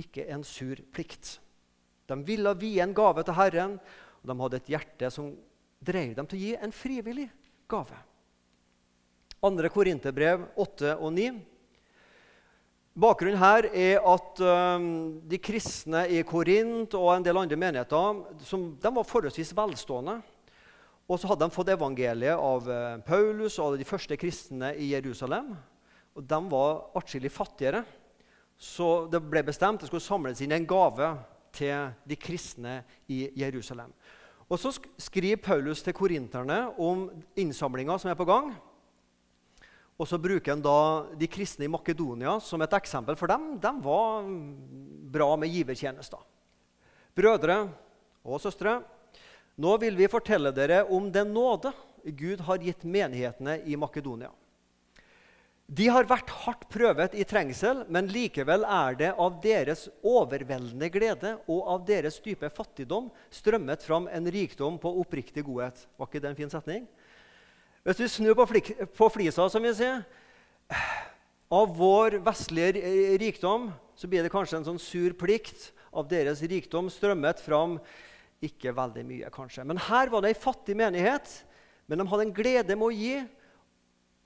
ikke 0.00 0.24
en 0.32 0.44
sur 0.46 0.80
plikt. 0.94 1.36
De 2.08 2.16
ville 2.24 2.54
vie 2.56 2.80
en 2.80 2.94
gave 2.96 3.24
til 3.26 3.36
Herren, 3.36 3.76
og 4.22 4.30
de 4.30 4.38
hadde 4.40 4.60
et 4.62 4.70
hjerte 4.72 5.10
som 5.12 5.34
drev 5.84 6.14
dem 6.16 6.28
til 6.28 6.38
å 6.38 6.42
gi 6.42 6.54
en 6.56 6.72
frivillig 6.74 7.28
gave. 7.68 7.98
2. 9.44 9.70
Korinterbrev 9.70 10.48
8 10.58 10.96
og 10.96 11.12
9. 11.14 11.28
Bakgrunnen 12.98 13.38
her 13.38 13.68
er 13.70 14.00
at 14.10 14.40
de 15.30 15.38
kristne 15.38 16.00
i 16.10 16.24
Korint 16.26 16.96
og 16.98 17.12
en 17.12 17.26
del 17.28 17.38
andre 17.38 17.60
menigheter 17.60 18.42
som, 18.48 18.64
de 18.74 18.90
var 18.96 19.06
forholdsvis 19.06 19.52
velstående. 19.54 20.16
Og 21.08 21.16
så 21.16 21.30
hadde 21.30 21.46
de 21.46 21.54
fått 21.54 21.70
evangeliet 21.72 22.36
av 22.36 22.68
eh, 22.68 23.00
Paulus 23.06 23.56
og 23.64 23.78
de 23.80 23.86
første 23.88 24.16
kristne 24.20 24.74
i 24.76 24.90
Jerusalem. 24.92 25.54
Og 26.12 26.24
De 26.28 26.40
var 26.52 26.82
atskillig 27.00 27.30
fattigere, 27.32 27.80
så 28.58 29.06
det 29.08 29.22
ble 29.24 29.44
bestemt 29.46 29.80
det 29.80 29.88
skulle 29.88 30.04
samles 30.04 30.42
inn 30.44 30.52
en 30.52 30.66
gave 30.68 31.12
til 31.54 31.94
de 32.04 32.18
kristne 32.20 32.82
i 33.08 33.28
Jerusalem. 33.40 33.94
Og 34.48 34.60
Så 34.60 34.74
skriver 35.00 35.40
Paulus 35.40 35.82
til 35.84 35.96
korinterne 35.96 36.66
om 36.76 37.06
innsamlinga 37.36 37.96
som 38.00 38.10
er 38.12 38.18
på 38.18 38.28
gang. 38.28 38.52
Og 39.98 40.06
så 40.06 40.20
bruker 40.20 40.52
han 40.52 40.62
da 40.62 41.08
de 41.18 41.26
kristne 41.26 41.66
i 41.66 41.72
Makedonia 41.72 42.36
som 42.44 42.62
et 42.62 42.76
eksempel, 42.76 43.16
for 43.18 43.30
dem 43.30 43.56
de 43.58 43.72
var 43.82 44.28
bra 45.10 45.32
med 45.40 45.50
givertjenester. 45.50 46.20
Brødre 47.16 47.64
og 48.22 48.40
søstre, 48.40 48.76
nå 49.58 49.76
vil 49.82 49.96
vi 49.98 50.10
fortelle 50.10 50.52
dere 50.54 50.84
om 50.94 51.10
den 51.12 51.32
nåde 51.34 51.72
Gud 52.16 52.40
har 52.46 52.62
gitt 52.62 52.84
menighetene 52.86 53.58
i 53.66 53.76
Makedonia. 53.76 54.30
De 55.68 55.84
har 55.92 56.06
vært 56.08 56.30
hardt 56.46 56.62
prøvet 56.72 57.12
i 57.12 57.26
trengsel, 57.28 57.82
men 57.92 58.06
likevel 58.08 58.62
er 58.64 58.94
det 58.96 59.10
av 59.20 59.34
deres 59.44 59.84
overveldende 60.00 60.88
glede 60.88 61.34
og 61.44 61.66
av 61.74 61.82
deres 61.90 62.16
dype 62.24 62.48
fattigdom 62.48 63.10
strømmet 63.28 63.84
fram 63.84 64.06
en 64.08 64.30
rikdom 64.32 64.78
på 64.80 64.94
oppriktig 65.02 65.44
godhet. 65.44 65.82
Var 66.00 66.08
ikke 66.08 66.22
det 66.24 66.30
en 66.30 66.38
fin 66.38 66.54
setning? 66.54 66.86
Hvis 67.84 68.00
vi 68.00 68.08
snur 68.14 68.38
på, 68.38 68.46
på 68.96 69.10
flisa, 69.12 69.50
som 69.52 69.64
vi 69.64 69.74
sier 69.76 70.00
Av 71.48 71.70
vår 71.76 72.18
vestlige 72.20 73.16
rikdom 73.20 73.70
så 73.96 74.08
blir 74.08 74.24
det 74.24 74.32
kanskje 74.32 74.58
en 74.58 74.66
sånn 74.66 74.80
sur 74.80 75.14
plikt. 75.16 75.70
Av 75.92 76.08
deres 76.08 76.42
rikdom 76.44 76.90
strømmet 76.92 77.40
fram 77.40 77.78
ikke 78.44 78.72
veldig 78.74 79.04
mye, 79.06 79.30
kanskje. 79.34 79.64
Men 79.66 79.80
her 79.88 80.10
var 80.12 80.22
det 80.22 80.32
ei 80.32 80.38
fattig 80.38 80.76
menighet, 80.78 81.30
men 81.88 82.00
de 82.00 82.06
hadde 82.10 82.26
en 82.28 82.34
glede 82.34 82.76
med 82.76 82.86
å 82.86 82.94
gi. 82.94 83.16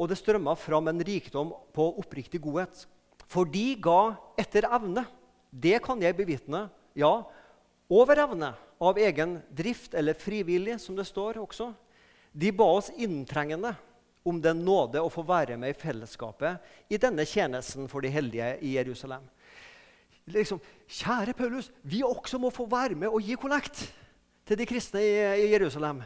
Og 0.01 0.09
det 0.11 0.19
strømma 0.19 0.57
fram 0.59 0.91
en 0.91 1.05
rikdom 1.05 1.53
på 1.73 1.87
oppriktig 2.01 2.41
godhet. 2.43 2.85
For 3.31 3.49
de 3.49 3.73
ga 3.81 4.15
etter 4.41 4.67
evne. 4.67 5.07
Det 5.53 5.79
kan 5.85 6.01
jeg 6.03 6.17
bevitne. 6.17 6.67
Ja, 6.99 7.23
over 7.93 8.21
evne. 8.25 8.53
Av 8.83 8.99
egen 8.99 9.37
drift, 9.55 9.95
eller 9.95 10.19
frivillig, 10.19 10.81
som 10.83 10.97
det 10.99 11.07
står 11.07 11.39
også. 11.39 11.71
De 12.33 12.51
ba 12.57 12.67
oss 12.81 12.91
inntrengende 12.97 13.75
om 14.27 14.41
den 14.43 14.63
nåde 14.65 15.03
å 15.03 15.11
få 15.13 15.25
være 15.27 15.57
med 15.61 15.73
i 15.73 15.79
fellesskapet 15.79 16.91
i 16.91 16.99
denne 17.01 17.25
tjenesten 17.27 17.89
for 17.91 18.03
de 18.03 18.11
heldige 18.11 18.55
i 18.63 18.75
Jerusalem. 18.77 19.25
Liksom, 20.31 20.61
Kjære 20.87 21.35
Paulus, 21.35 21.71
vi 21.83 22.03
også 22.07 22.39
må 22.39 22.51
få 22.55 22.67
være 22.71 22.99
med 22.99 23.11
og 23.11 23.23
gi 23.27 23.35
kollekt 23.39 23.85
til 24.47 24.59
de 24.59 24.67
kristne 24.67 25.03
i, 25.03 25.13
i 25.45 25.51
Jerusalem. 25.53 26.03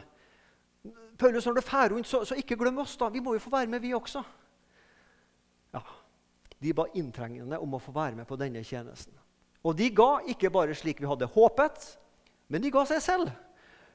Paulus, 1.17 1.45
når 1.45 1.57
du 1.57 1.61
drar 1.61 1.89
rundt, 1.89 2.07
så, 2.07 2.23
så, 2.25 2.35
ikke 2.37 2.57
glem 2.59 2.77
oss. 2.83 2.97
da. 2.97 3.09
Vi 3.09 3.21
må 3.23 3.33
jo 3.33 3.41
få 3.41 3.53
være 3.53 3.71
med, 3.71 3.81
vi 3.81 3.93
også. 3.97 4.21
Ja, 5.73 5.81
De 6.61 6.73
ba 6.73 6.87
inntrengende 6.97 7.59
om 7.61 7.73
å 7.77 7.81
få 7.81 7.93
være 7.93 8.15
med 8.17 8.27
på 8.29 8.37
denne 8.37 8.63
tjenesten. 8.65 9.13
Og 9.65 9.75
de 9.77 9.89
ga 9.93 10.21
ikke 10.29 10.51
bare 10.53 10.75
slik 10.77 11.01
vi 11.01 11.09
hadde 11.09 11.29
håpet, 11.33 11.89
men 12.47 12.63
de 12.63 12.71
ga 12.73 12.85
seg 12.87 13.01
selv. 13.03 13.33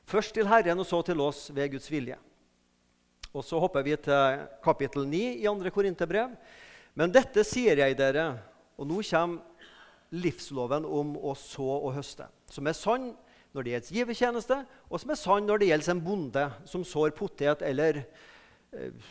Først 0.06 0.34
til 0.34 0.48
Herren 0.50 0.82
og 0.82 0.86
så 0.86 1.00
til 1.06 1.20
oss 1.22 1.46
ved 1.54 1.72
Guds 1.72 1.90
vilje. 1.90 2.18
Og 3.32 3.44
Så 3.44 3.58
hopper 3.58 3.82
vi 3.82 3.96
til 3.96 4.42
kapittel 4.62 5.06
9 5.08 5.22
i 5.40 5.46
2. 5.46 5.70
Korinterbrev. 5.72 6.34
Men 6.94 7.12
dette 7.12 7.44
sier 7.48 7.78
jeg 7.80 7.96
dere, 7.96 8.26
og 8.76 8.86
nå 8.90 9.00
kommer 9.08 9.40
livsloven 10.12 10.84
om 10.84 11.14
å 11.16 11.32
så 11.38 11.64
og 11.78 11.94
høste, 11.96 12.26
som 12.52 12.66
er 12.68 12.76
sann 12.76 13.14
når 13.52 13.64
det 13.64 13.72
gjelder 13.74 13.96
givertjeneste, 13.98 14.58
og 14.88 15.00
som 15.00 15.12
er 15.12 15.20
sann 15.20 15.48
når 15.48 15.60
det 15.60 15.68
gjelder 15.68 15.92
en 15.92 16.04
bonde 16.04 16.44
som 16.68 16.84
sår 16.86 17.12
potet 17.16 17.64
eller 17.66 18.00
eh, 18.00 19.10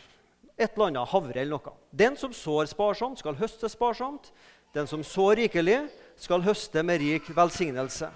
et 0.58 0.74
eller 0.74 0.88
annet 0.90 1.12
havre 1.12 1.38
eller 1.40 1.56
noe. 1.56 1.76
Den 1.90 2.18
som 2.18 2.34
sår 2.34 2.68
sparsomt, 2.70 3.20
skal 3.22 3.38
høste 3.38 3.70
sparsomt. 3.72 4.30
Den 4.72 4.88
som 4.88 5.02
sår 5.04 5.42
rikelig, 5.42 5.78
skal 6.16 6.44
høste 6.44 6.82
med 6.86 7.00
rik 7.02 7.28
velsignelse. 7.34 8.08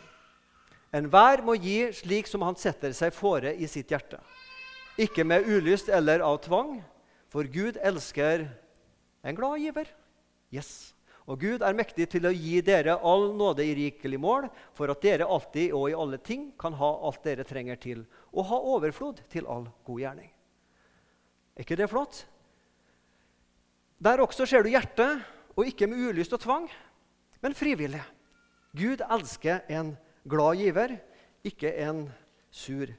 Enhver 0.94 1.42
må 1.44 1.56
gi 1.58 1.90
slik 1.96 2.28
som 2.30 2.44
han 2.46 2.56
setter 2.60 2.94
seg 2.96 3.14
fore 3.14 3.52
i 3.52 3.68
sitt 3.68 3.90
hjerte. 3.92 4.20
Ikke 4.96 5.26
med 5.28 5.48
ulyst 5.48 5.90
eller 5.92 6.22
av 6.24 6.38
tvang, 6.44 6.78
for 7.28 7.48
Gud 7.52 7.76
elsker 7.84 8.46
en 9.26 9.36
glad 9.36 9.60
giver. 9.60 9.90
Yes. 10.54 10.95
Og 11.26 11.40
Gud 11.42 11.62
er 11.66 11.74
mektig 11.74 12.06
til 12.12 12.28
å 12.28 12.34
gi 12.34 12.60
dere 12.62 13.00
all 13.02 13.32
nåde 13.34 13.64
i 13.66 13.74
rikelig 13.74 14.18
mål, 14.22 14.46
for 14.76 14.92
at 14.92 15.02
dere 15.02 15.26
alltid 15.26 15.74
og 15.74 15.88
i 15.90 15.96
alle 15.98 16.20
ting 16.22 16.52
kan 16.58 16.76
ha 16.78 16.90
alt 17.08 17.24
dere 17.26 17.46
trenger 17.46 17.80
til, 17.82 18.04
og 18.30 18.46
ha 18.46 18.60
overflod 18.76 19.24
til 19.32 19.48
all 19.50 19.66
god 19.86 20.02
gjerning. 20.04 20.30
Er 21.56 21.66
ikke 21.66 21.78
det 21.80 21.90
flott? 21.90 22.20
Der 23.98 24.22
også 24.22 24.46
ser 24.46 24.62
du 24.62 24.70
hjertet, 24.70 25.24
og 25.56 25.66
ikke 25.66 25.88
med 25.88 26.12
ulyst 26.12 26.36
og 26.36 26.42
tvang, 26.44 26.68
men 27.42 27.56
frivillig. 27.56 28.02
Gud 28.76 29.02
elsker 29.02 29.64
en 29.72 29.94
glad 30.28 30.60
giver, 30.60 30.98
ikke 31.46 31.72
en 31.80 32.06
sur 32.50 32.92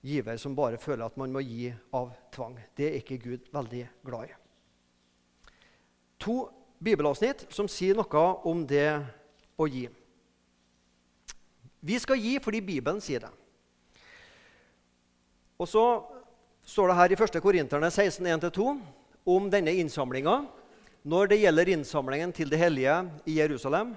giver 0.00 0.38
som 0.38 0.54
bare 0.56 0.78
føler 0.78 1.04
at 1.04 1.16
man 1.18 1.32
må 1.34 1.42
gi 1.42 1.72
av 1.92 2.12
tvang. 2.32 2.56
Det 2.76 2.86
er 2.86 3.00
ikke 3.00 3.18
Gud 3.22 3.50
veldig 3.52 3.82
glad 4.06 4.30
i. 4.30 4.36
To 6.22 6.36
bibelavsnitt 6.78 7.46
som 7.54 7.68
sier 7.70 7.98
noe 7.98 8.24
om 8.48 8.64
det 8.66 9.00
å 9.58 9.66
gi. 9.70 9.86
Vi 11.80 11.98
skal 12.02 12.18
gi 12.18 12.38
fordi 12.42 12.62
Bibelen 12.64 13.00
sier 13.02 13.26
det. 13.26 13.32
Og 15.58 15.66
så 15.66 15.84
står 16.68 16.90
det 16.90 16.98
her 16.98 17.14
i 17.14 17.18
1. 17.18 17.40
Korinterne 17.42 17.90
16.1-2 17.90 18.66
om 19.28 19.48
denne 19.50 19.74
innsamlinga. 19.80 20.40
Når 21.08 21.30
det 21.30 21.40
gjelder 21.40 21.70
innsamlingen 21.72 22.34
til 22.34 22.50
det 22.50 22.60
hellige 22.60 22.98
i 23.26 23.38
Jerusalem, 23.38 23.94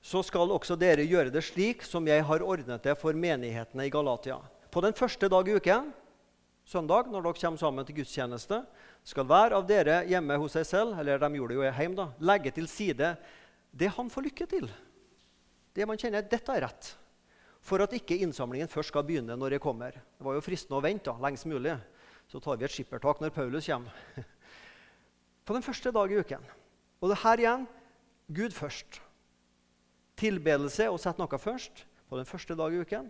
så 0.00 0.22
skal 0.24 0.52
også 0.52 0.76
dere 0.80 1.04
gjøre 1.04 1.32
det 1.32 1.42
slik 1.44 1.82
som 1.84 2.06
jeg 2.08 2.24
har 2.24 2.44
ordnet 2.44 2.84
det 2.84 2.96
for 3.00 3.16
menighetene 3.16 3.84
i 3.88 3.92
Galatia. 3.92 4.38
På 4.72 4.80
den 4.84 4.96
første 4.96 5.28
dag 5.28 5.48
i 5.48 5.56
uken, 5.58 5.90
søndag, 6.64 7.10
når 7.10 7.26
dere 7.26 7.40
kommer 7.40 7.60
sammen 7.60 7.86
til 7.88 7.98
gudstjeneste, 8.00 8.62
skal 9.06 9.26
hver 9.26 9.54
av 9.56 9.66
dere 9.68 10.02
hjemme 10.08 10.36
hos 10.40 10.54
seg 10.58 10.66
selv 10.68 10.98
eller 11.00 11.20
de 11.22 11.30
gjorde 11.38 11.54
det 11.54 11.58
jo 11.58 11.66
hjemme 11.66 11.98
da, 11.98 12.08
legge 12.30 12.52
til 12.54 12.68
side 12.70 13.14
det 13.70 13.90
han 13.96 14.10
får 14.10 14.26
lykke 14.28 14.46
til. 14.50 14.66
Det 15.74 15.86
man 15.86 15.98
kjenner 16.00 16.26
dette 16.26 16.54
er 16.54 16.66
rett. 16.66 16.90
For 17.62 17.82
at 17.84 17.92
ikke 17.94 18.18
innsamlingen 18.24 18.70
først 18.70 18.90
skal 18.92 19.04
begynne 19.06 19.36
når 19.38 19.56
jeg 19.56 19.62
kommer. 19.62 19.94
Det 19.94 20.26
var 20.26 20.36
jo 20.36 20.44
fristende 20.44 20.78
å 20.78 20.84
vente 20.84 21.10
da, 21.10 21.20
lengst 21.22 21.46
mulig. 21.48 21.76
Så 22.30 22.40
tar 22.42 22.58
vi 22.58 22.66
et 22.66 22.74
skippertak 22.74 23.20
når 23.22 23.34
Paulus 23.34 23.68
kommer. 23.68 23.94
På 25.46 25.56
den 25.56 25.66
første 25.66 25.92
dag 25.94 26.12
i 26.12 26.18
uken. 26.20 26.42
Og 27.00 27.12
det 27.12 27.20
her 27.22 27.42
igjen 27.42 27.68
Gud 28.30 28.54
først. 28.54 29.00
Tilbedelse 30.20 30.86
og 30.92 31.00
sette 31.02 31.22
noe 31.22 31.40
først 31.40 31.86
på 32.10 32.18
den 32.18 32.26
første 32.28 32.54
dag 32.58 32.74
i 32.74 32.82
uken. 32.82 33.06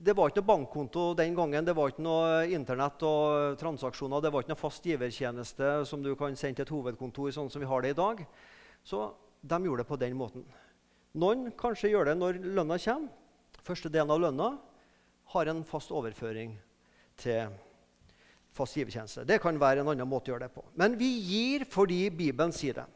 Det 0.00 0.14
var 0.16 0.30
ikke 0.30 0.40
noe 0.40 0.48
bankkonto 0.48 1.02
den 1.12 1.34
gangen, 1.36 1.64
det 1.66 1.74
var 1.76 1.90
ikke 1.90 2.00
noe 2.00 2.46
Internett 2.56 3.02
og 3.04 3.58
transaksjoner. 3.60 4.22
Det 4.24 4.30
var 4.32 4.40
ikke 4.40 4.54
noe 4.54 4.60
fast 4.62 4.86
givertjeneste 4.88 5.72
som 5.84 6.00
du 6.00 6.14
kan 6.16 6.32
sende 6.40 6.56
til 6.56 6.64
et 6.64 6.72
hovedkontor, 6.72 7.28
sånn 7.36 7.50
som 7.52 7.60
vi 7.60 7.68
har 7.68 7.84
det 7.84 7.92
i 7.92 7.98
dag. 7.98 8.22
Så 8.80 9.10
de 9.44 9.58
gjorde 9.60 9.84
det 9.84 9.90
på 9.90 10.00
den 10.00 10.16
måten. 10.16 10.46
Noen 11.20 11.50
kanskje 11.58 11.92
gjør 11.92 12.08
det 12.08 12.16
når 12.16 12.40
lønna 12.40 12.80
kommer. 12.80 13.12
Første 13.60 13.92
delen 13.92 14.14
av 14.14 14.22
lønna 14.24 14.48
har 15.34 15.52
en 15.52 15.60
fast 15.68 15.92
overføring 15.92 16.56
til 17.20 17.52
fast 18.56 18.80
givertjeneste. 18.80 19.28
Det 19.28 19.36
kan 19.42 19.60
være 19.60 19.84
en 19.84 19.92
annen 19.92 20.08
måte 20.08 20.30
å 20.30 20.34
gjøre 20.34 20.48
det 20.48 20.54
på. 20.54 20.64
Men 20.80 20.96
vi 20.96 21.12
gir 21.28 21.68
fordi 21.68 22.06
Bibelen 22.08 22.56
sier 22.56 22.80
det. 22.80 22.88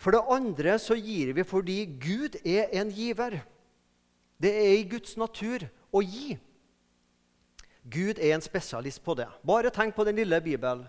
For 0.00 0.16
det 0.16 0.24
andre 0.32 0.78
så 0.80 0.96
gir 0.96 1.34
vi 1.36 1.44
fordi 1.44 1.82
Gud 2.00 2.40
er 2.40 2.72
en 2.80 2.88
giver. 2.94 3.42
Det 4.40 4.54
er 4.54 4.78
i 4.78 4.88
Guds 4.88 5.18
natur 5.20 5.68
å 5.92 6.02
gi. 6.04 6.36
Gud 7.88 8.18
er 8.20 8.34
en 8.34 8.44
spesialist 8.44 9.02
på 9.04 9.14
det. 9.16 9.28
Bare 9.46 9.72
tenk 9.72 9.96
på 9.96 10.04
den 10.04 10.18
lille 10.18 10.40
Bibelen. 10.44 10.84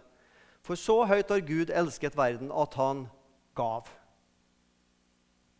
For 0.65 0.75
så 0.75 1.05
høyt 1.07 1.31
har 1.31 1.45
Gud 1.47 1.71
elsket 1.71 2.17
verden 2.17 2.51
at 2.51 2.75
han 2.75 3.05
gav. 3.55 3.87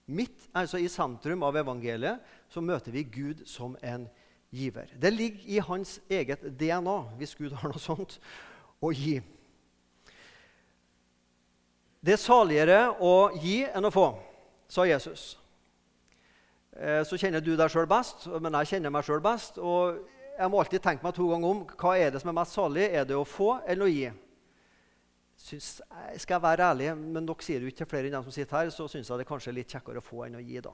Midt 0.10 0.50
altså 0.58 0.80
i 0.82 0.90
sentrum 0.90 1.44
av 1.46 1.58
evangeliet 1.62 2.24
så 2.50 2.62
møter 2.66 2.92
vi 2.92 3.06
Gud 3.06 3.46
som 3.48 3.78
en 3.86 4.08
giver. 4.50 4.90
Det 4.98 5.14
ligger 5.14 5.46
i 5.46 5.60
hans 5.64 6.00
eget 6.10 6.42
DNA, 6.60 6.98
hvis 7.20 7.36
Gud 7.38 7.54
har 7.54 7.70
noe 7.70 7.82
sånt, 7.82 8.18
å 8.82 8.92
gi. 8.96 9.20
Det 12.02 12.16
er 12.16 12.22
saligere 12.22 12.80
å 13.04 13.30
gi 13.38 13.62
enn 13.68 13.86
å 13.86 13.94
få, 13.94 14.08
sa 14.72 14.88
Jesus. 14.88 15.36
Eh, 16.78 17.02
så 17.08 17.18
kjenner 17.18 17.42
du 17.44 17.56
deg 17.58 17.72
sjøl 17.72 17.90
best, 17.90 18.28
men 18.42 18.58
jeg 18.62 18.76
kjenner 18.76 18.94
meg 18.94 19.08
sjøl 19.08 19.22
best. 19.24 19.58
Og 19.58 20.02
jeg 20.40 20.52
må 20.52 20.62
alltid 20.62 20.84
tenke 20.84 21.06
meg 21.06 21.16
to 21.18 21.28
ganger 21.32 21.54
om 21.54 21.64
hva 21.74 21.96
er 22.00 22.14
det 22.14 22.22
som 22.24 22.32
er 22.32 22.40
mest 22.40 22.58
salig. 22.58 22.90
Er 22.94 23.08
det 23.08 23.18
å 23.18 23.28
få 23.28 23.56
eller 23.66 23.88
å 23.88 23.94
gi? 23.94 24.10
Synes, 25.40 25.80
skal 26.20 26.36
jeg 26.36 26.44
være 26.44 26.68
ærlig, 26.74 26.92
men 27.00 27.26
dere 27.28 27.46
sier 27.46 27.64
jo 27.64 27.72
ikke 27.72 27.86
til 27.86 27.90
flere 27.94 28.10
enn 28.10 28.18
dem 28.18 28.26
som 28.26 28.36
sitter 28.36 28.58
her, 28.58 28.72
så 28.76 28.90
syns 28.92 29.08
jeg 29.08 29.22
det 29.22 29.28
kanskje 29.28 29.54
er 29.54 29.56
litt 29.62 29.72
kjekkere 29.72 30.02
å 30.02 30.04
få 30.04 30.26
enn 30.26 30.36
å 30.36 30.44
gi. 30.44 30.60
da. 30.64 30.74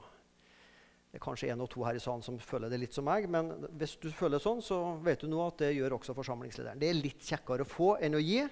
Det 1.06 1.20
er 1.20 1.22
kanskje 1.22 1.48
en 1.52 1.62
og 1.64 1.70
to 1.70 1.84
her 1.86 1.96
i 1.96 2.02
salen 2.02 2.24
som 2.26 2.38
føler 2.42 2.68
det 2.68 2.80
litt 2.82 2.96
som 2.96 3.06
meg, 3.06 3.28
men 3.30 3.52
hvis 3.78 3.94
du 4.02 4.10
føler 4.12 4.42
sånn, 4.42 4.58
så 4.60 4.98
vet 5.06 5.22
du 5.22 5.30
nå 5.30 5.38
at 5.46 5.62
det 5.62 5.70
gjør 5.76 5.94
også 5.96 6.16
forsamlingslederen. 6.18 6.82
Det 6.82 6.90
er 6.90 6.98
litt 6.98 7.22
kjekkere 7.24 7.64
å 7.64 7.70
få 7.70 7.94
enn 8.04 8.18
å 8.18 8.20
gi. 8.20 8.42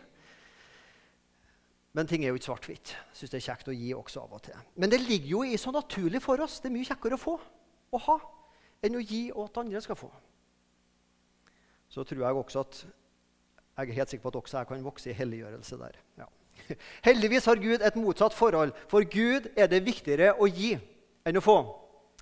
Men 1.94 2.08
ting 2.10 2.24
er 2.24 2.32
jo 2.32 2.38
ikke 2.38 2.48
svart-hvitt. 2.48 2.92
Syns 3.14 3.30
det 3.30 3.38
er 3.38 3.46
kjekt 3.46 3.70
å 3.70 3.74
gi 3.76 3.92
også 3.94 4.24
av 4.24 4.32
og 4.34 4.42
til. 4.42 4.62
Men 4.82 4.90
det 4.90 4.98
ligger 5.04 5.30
jo 5.30 5.42
i 5.46 5.58
så 5.60 5.70
naturlig 5.74 6.22
for 6.24 6.42
oss. 6.42 6.58
Det 6.60 6.70
er 6.70 6.74
mye 6.74 6.88
kjekkere 6.88 7.18
å 7.18 7.22
få 7.22 7.34
og 7.94 8.00
ha 8.08 8.16
enn 8.84 8.98
å 8.98 9.02
gi 9.02 9.28
og 9.32 9.46
at 9.46 9.60
andre 9.62 9.82
skal 9.84 9.98
få. 9.98 10.10
Så 11.94 12.02
tror 12.02 12.24
jeg 12.26 12.40
også 12.40 12.64
at 12.64 12.80
jeg 13.74 13.88
er 13.88 13.98
helt 14.00 14.10
sikker 14.10 14.22
på 14.24 14.32
at 14.32 14.40
også 14.40 14.58
jeg 14.58 14.70
kan 14.70 14.84
vokse 14.86 15.10
i 15.10 15.16
helliggjørelse 15.18 15.78
der. 15.78 15.96
Ja. 16.18 16.26
Heldigvis 17.08 17.46
har 17.50 17.62
Gud 17.62 17.82
et 17.82 17.96
motsatt 17.98 18.34
forhold. 18.34 18.74
For 18.90 19.06
Gud 19.06 19.48
er 19.56 19.70
det 19.70 19.84
viktigere 19.86 20.34
å 20.34 20.50
gi 20.50 20.74
enn 21.26 21.38
å 21.38 21.42
få. 21.42 21.56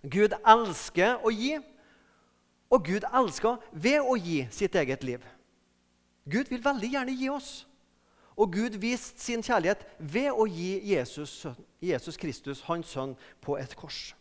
Gud 0.03 0.35
elsker 0.37 1.21
å 1.23 1.31
gi, 1.33 1.59
og 2.73 2.87
Gud 2.89 3.05
elsker 3.07 3.61
ved 3.73 4.01
å 4.01 4.17
gi 4.17 4.43
sitt 4.51 4.75
eget 4.81 5.05
liv. 5.05 5.25
Gud 6.25 6.49
vil 6.51 6.65
veldig 6.65 6.89
gjerne 6.95 7.15
gi 7.17 7.29
oss. 7.31 7.51
Og 8.37 8.53
Gud 8.55 8.79
viste 8.81 9.21
sin 9.21 9.43
kjærlighet 9.45 9.85
ved 9.99 10.31
å 10.33 10.47
gi 10.49 10.79
Jesus, 10.95 11.47
Jesus 11.83 12.17
Kristus, 12.17 12.63
hans 12.69 12.93
sønn, 12.95 13.17
på 13.41 13.59
et 13.61 13.75
kors. 13.77 14.15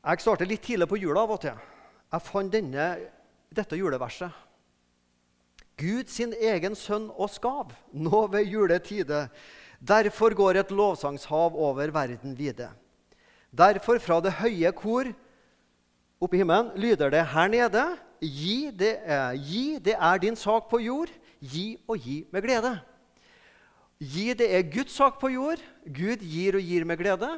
Jeg 0.00 0.22
starter 0.24 0.48
litt 0.48 0.62
tidlig 0.64 0.88
på 0.88 0.96
jula 0.96 1.26
av 1.26 1.34
og 1.34 1.42
til. 1.42 1.58
Jeg 2.10 2.24
fant 2.24 2.52
denne, 2.52 2.86
dette 3.52 3.76
juleverset. 3.76 4.32
Gud 5.80 6.08
sin 6.12 6.32
egen 6.36 6.76
sønn 6.76 7.08
oss 7.16 7.38
gav, 7.40 7.72
nå 7.92 8.26
ved 8.32 8.48
juletide. 8.48 9.26
Derfor 9.80 10.34
går 10.36 10.60
et 10.60 10.72
lovsangshav 10.72 11.56
over 11.56 11.92
verden 11.92 12.36
vide. 12.36 12.68
Derfor 13.50 13.98
fra 13.98 14.20
det 14.20 14.36
høye 14.40 14.72
kor 14.76 15.08
oppe 16.20 16.36
i 16.36 16.42
himmelen 16.42 16.74
lyder 16.80 17.12
det 17.12 17.24
her 17.32 17.48
nede. 17.48 17.84
Gi 18.20 18.68
det, 18.76 18.98
er, 19.08 19.32
gi, 19.40 19.78
det 19.80 19.96
er 19.96 20.20
din 20.20 20.36
sak 20.36 20.68
på 20.68 20.82
jord. 20.84 21.12
Gi 21.40 21.78
og 21.88 21.98
gi 21.98 22.22
med 22.32 22.44
glede. 22.44 22.74
Gi, 24.00 24.32
det 24.36 24.48
er 24.56 24.68
Guds 24.72 24.92
sak 24.96 25.18
på 25.20 25.32
jord. 25.32 25.60
Gud 25.84 26.22
gir 26.24 26.56
og 26.56 26.64
gir 26.64 26.84
med 26.88 27.00
glede. 27.00 27.30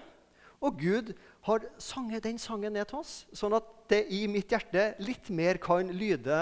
Og 0.63 0.79
Gud 0.79 1.15
har 1.47 1.65
sanget 1.79 2.23
den 2.23 2.39
sangen 2.39 2.75
ned 2.75 2.87
til 2.87 3.01
oss, 3.01 3.25
sånn 3.35 3.57
at 3.59 3.67
det 3.91 4.05
i 4.15 4.29
mitt 4.31 4.53
hjerte 4.53 4.93
litt 5.03 5.31
mer 5.35 5.59
kan 5.63 5.91
lyde 5.91 6.39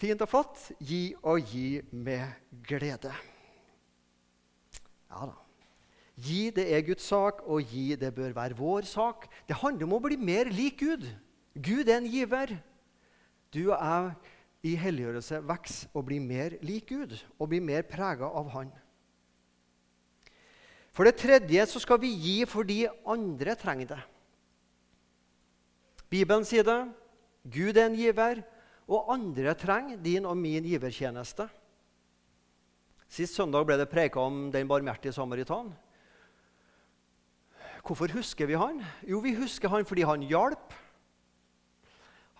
Fint 0.00 0.22
og 0.24 0.30
flott. 0.32 0.56
Gi 0.80 1.12
og 1.28 1.44
gi 1.44 1.82
med 1.92 2.24
glede. 2.64 3.12
Ja 5.10 5.26
da. 5.28 5.36
Gi, 6.20 6.50
det 6.52 6.66
er 6.72 6.84
Guds 6.84 7.04
sak, 7.08 7.42
og 7.48 7.64
gi, 7.64 7.94
det 7.96 8.12
bør 8.16 8.32
være 8.36 8.56
vår 8.56 8.88
sak. 8.88 9.26
Det 9.48 9.56
handler 9.60 9.86
om 9.86 9.94
å 9.96 10.02
bli 10.04 10.18
mer 10.20 10.50
lik 10.52 10.80
Gud. 10.80 11.06
Gud 11.56 11.88
er 11.88 11.98
en 11.98 12.08
giver. 12.08 12.52
Du 13.52 13.70
og 13.70 13.76
jeg 13.76 14.29
i 14.66 14.74
helliggjørelse 14.76 15.40
vokser 15.48 15.96
og 15.96 16.06
blir 16.08 16.20
mer 16.20 16.58
lik 16.66 16.90
Gud 16.92 17.16
og 17.38 17.48
blir 17.48 17.64
mer 17.64 17.86
prega 17.88 18.28
av 18.28 18.50
Han. 18.54 18.70
For 20.92 21.06
det 21.06 21.20
tredje 21.20 21.64
så 21.70 21.80
skal 21.80 22.00
vi 22.02 22.10
gi 22.12 22.38
fordi 22.50 22.82
andre 23.08 23.54
trenger 23.56 23.94
det. 23.94 24.00
Bibelen 26.10 26.44
sier 26.44 26.66
det. 26.66 26.80
Gud 27.46 27.78
er 27.78 27.86
en 27.86 27.96
giver, 27.96 28.42
og 28.90 29.12
andre 29.14 29.54
trenger 29.54 30.00
din 30.02 30.26
og 30.26 30.36
min 30.36 30.66
givertjeneste. 30.66 31.46
Sist 33.10 33.38
søndag 33.38 33.64
ble 33.66 33.78
det 33.78 33.88
preka 33.90 34.20
om 34.22 34.50
den 34.52 34.68
barmhjertige 34.68 35.14
samaritan. 35.14 35.70
Hvorfor 37.86 38.10
husker 38.12 38.46
vi 38.46 38.58
han? 38.58 38.82
Jo, 39.08 39.22
vi 39.22 39.32
husker 39.38 39.70
han 39.72 39.86
fordi 39.86 40.04
han 40.06 40.26
hjalp. 40.26 40.74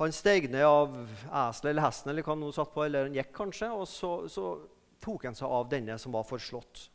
Han 0.01 0.15
steg 0.17 0.49
ned 0.49 0.65
av 0.65 0.95
eselet 0.97 1.71
eller 1.71 1.85
hesten 1.85 2.11
eller 2.11 2.25
hva 2.25 2.35
han 2.35 2.53
satt 2.57 2.73
på, 2.73 2.85
eller 2.87 3.09
han 3.09 3.17
gikk 3.19 3.35
kanskje, 3.37 3.69
og 3.69 3.87
så, 3.89 4.13
så 4.33 4.47
tok 5.05 5.27
han 5.29 5.37
seg 5.37 5.53
av 5.53 5.69
denne 5.69 5.99
som 6.01 6.15
var 6.17 6.25
forslått. 6.29 6.87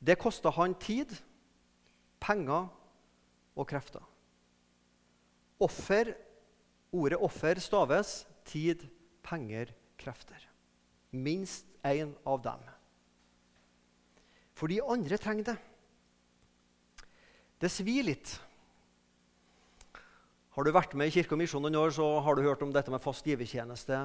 Det 0.00 0.16
kosta 0.20 0.52
han 0.56 0.76
tid, 0.80 1.12
penger 2.20 2.70
og 3.56 3.68
krefter. 3.68 4.04
Offer 5.60 6.14
Ordet 6.96 7.18
offer 7.20 7.58
staves 7.60 8.24
tid, 8.46 8.86
penger, 9.22 9.72
krefter. 9.98 10.40
Minst 11.10 11.66
én 11.84 12.14
av 12.24 12.42
dem. 12.42 12.62
For 14.56 14.70
de 14.70 14.80
andre 14.80 15.18
trenger 15.20 15.50
det. 15.50 15.56
Det 17.60 17.70
svir 17.72 18.06
litt. 18.06 18.36
Har 20.56 20.64
du 20.64 20.72
vært 20.72 20.94
med 20.96 21.10
i 21.10 21.12
Kirke 21.12 21.34
og 21.36 21.40
Misjon 21.42 21.60
noen 21.60 21.76
år, 21.76 21.90
så 21.92 22.04
har 22.24 22.36
du 22.36 22.46
hørt 22.46 22.62
om 22.64 22.70
dette 22.72 22.88
med 22.88 23.02
fast 23.04 23.26
givertjeneste. 23.28 23.98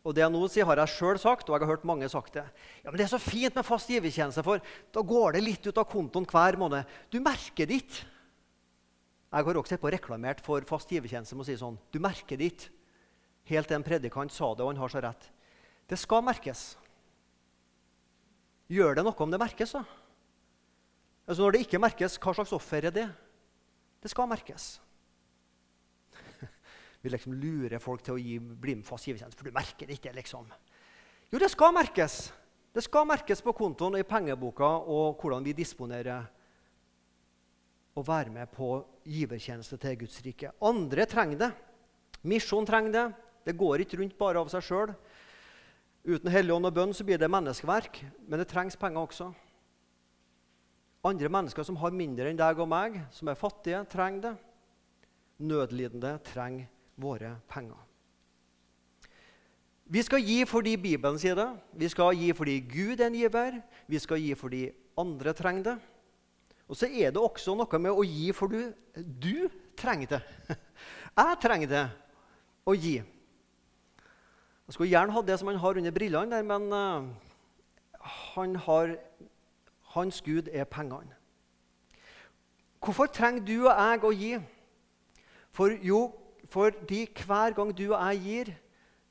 Og 0.00 0.14
det 0.16 0.22
jeg 0.22 0.32
nå 0.32 0.40
sier, 0.48 0.64
har 0.64 0.80
jeg 0.80 0.94
sjøl 0.94 1.18
sagt, 1.20 1.50
og 1.50 1.58
jeg 1.58 1.60
har 1.66 1.72
hørt 1.74 1.84
mange 1.84 2.08
sagt 2.08 2.38
det. 2.38 2.46
Ja, 2.80 2.88
men 2.88 2.96
Det 2.96 3.04
er 3.04 3.12
så 3.12 3.20
fint 3.20 3.54
med 3.54 3.68
fast 3.68 3.92
givertjeneste, 3.92 4.40
for 4.46 4.64
da 4.96 5.02
går 5.04 5.36
det 5.36 5.44
litt 5.44 5.68
ut 5.68 5.76
av 5.76 5.84
kontoen 5.92 6.24
hver 6.24 6.56
måned. 6.56 6.88
Du 7.12 7.20
merker 7.20 7.68
det 7.68 7.82
ikke. 7.82 8.08
Jeg 9.30 9.44
har 9.44 9.60
også 9.60 9.76
sett 9.76 9.84
på 9.84 9.92
reklamert 9.92 10.40
for 10.40 10.64
fast 10.66 10.88
givertjeneste 10.88 11.36
med 11.36 11.44
å 11.44 11.50
si 11.52 11.60
sånn 11.60 11.76
Du 11.92 12.00
merker 12.00 12.40
det 12.40 12.48
ikke. 12.50 12.72
Helt 13.52 13.68
til 13.68 13.76
en 13.76 13.84
predikant 13.84 14.32
sa 14.32 14.54
det, 14.54 14.64
og 14.64 14.72
han 14.72 14.80
har 14.80 14.88
så 14.88 15.04
rett. 15.04 15.30
Det 15.84 16.00
skal 16.00 16.24
merkes. 16.24 16.78
Gjør 18.72 18.96
det 18.96 19.04
noe 19.04 19.20
om 19.20 19.30
det 19.30 19.40
merkes? 19.42 19.76
da? 19.76 19.84
Altså 21.28 21.42
Når 21.44 21.52
det 21.52 21.66
ikke 21.68 21.82
merkes, 21.82 22.16
hva 22.16 22.32
slags 22.40 22.56
offer 22.56 22.88
er 22.88 22.94
det? 22.94 23.10
Det 24.00 24.08
skal 24.08 24.30
merkes. 24.30 24.78
Vi 27.00 27.12
liksom 27.12 27.32
lurer 27.32 27.80
folk 27.80 28.02
til 28.04 28.16
å 28.16 28.20
gi, 28.20 28.36
bli 28.38 28.76
med 28.76 28.86
fast 28.86 29.08
givertjeneste, 29.08 29.38
for 29.38 29.48
du 29.48 29.56
merker 29.56 29.88
det 29.88 29.96
ikke. 29.96 30.12
liksom. 30.12 30.50
Jo, 31.30 31.38
det 31.40 31.48
skal 31.52 31.72
merkes. 31.72 32.32
Det 32.74 32.84
skal 32.84 33.08
merkes 33.08 33.40
på 33.42 33.54
kontoen 33.56 33.96
og 33.96 34.02
i 34.02 34.06
pengeboka 34.06 34.68
og 34.84 35.18
hvordan 35.18 35.46
vi 35.46 35.56
disponerer 35.56 36.28
å 37.98 38.04
være 38.06 38.30
med 38.34 38.50
på 38.52 38.76
givertjeneste 39.08 39.78
til 39.80 39.96
Guds 40.04 40.20
rike. 40.22 40.52
Andre 40.62 41.06
trenger 41.10 41.40
det. 41.40 41.50
Misjon 42.30 42.68
trenger 42.68 42.94
det. 42.94 43.06
Det 43.48 43.56
går 43.58 43.82
ikke 43.82 43.98
rundt 43.98 44.18
bare 44.20 44.42
av 44.42 44.52
seg 44.52 44.62
sjøl. 44.62 44.92
Uten 46.04 46.30
Helligånd 46.32 46.68
og 46.68 46.76
bønn 46.76 46.92
så 46.96 47.04
blir 47.04 47.18
det 47.20 47.28
menneskeverk, 47.32 48.02
men 48.28 48.40
det 48.40 48.48
trengs 48.48 48.78
penger 48.80 49.02
også. 49.02 49.30
Andre 51.08 51.32
mennesker 51.32 51.64
som 51.64 51.78
har 51.80 51.96
mindre 51.96 52.28
enn 52.28 52.38
deg 52.38 52.60
og 52.60 52.68
meg, 52.68 53.00
som 53.12 53.28
er 53.32 53.40
fattige, 53.40 53.80
trenger 53.88 54.28
det. 54.28 54.34
Nødlidende 55.40 56.18
trenger 56.28 56.68
våre 57.00 57.36
penger. 57.48 57.78
Vi 59.90 60.02
skal 60.06 60.22
gi 60.22 60.44
fordi 60.46 60.76
Bibelen 60.78 61.18
sier 61.18 61.34
det. 61.34 61.48
Vi 61.74 61.88
skal 61.90 62.14
gi 62.14 62.30
fordi 62.36 62.60
Gud 62.62 63.00
er 63.00 63.08
en 63.08 63.16
giver. 63.18 63.56
Vi 63.90 63.98
skal 63.98 64.20
gi 64.22 64.34
fordi 64.38 64.68
andre 65.00 65.32
trenger 65.34 65.64
det. 65.66 65.78
Og 66.70 66.78
så 66.78 66.86
er 66.86 67.10
det 67.10 67.18
også 67.18 67.56
noe 67.58 67.80
med 67.82 67.90
å 67.90 68.04
gi 68.06 68.28
for 68.36 68.52
du, 68.52 68.70
du 68.94 69.48
trenger 69.78 70.14
det. 70.14 70.20
Jeg 71.18 71.40
trenger 71.42 71.72
det 71.72 71.86
å 72.62 72.76
gi. 72.78 73.00
Jeg 74.70 74.76
skulle 74.76 74.92
gjerne 74.92 75.16
hatt 75.16 75.26
det 75.26 75.40
som 75.40 75.48
han 75.50 75.58
har 75.58 75.78
under 75.80 75.90
brillene, 75.90 76.30
der, 76.30 76.44
men 76.46 76.70
uh, 76.70 77.08
han 78.34 78.54
har, 78.54 78.92
hans 79.96 80.20
gud 80.22 80.46
er 80.52 80.68
pengene. 80.70 81.16
Hvorfor 82.78 83.10
trenger 83.10 83.42
du 83.42 83.56
og 83.66 83.74
jeg 83.74 84.04
å 84.06 84.12
gi? 84.14 84.30
For 85.50 85.74
jo, 85.82 86.04
fordi 86.50 87.04
hver 87.26 87.54
gang 87.56 87.70
du 87.76 87.86
og 87.92 88.00
jeg 88.00 88.22
gir, 88.24 88.52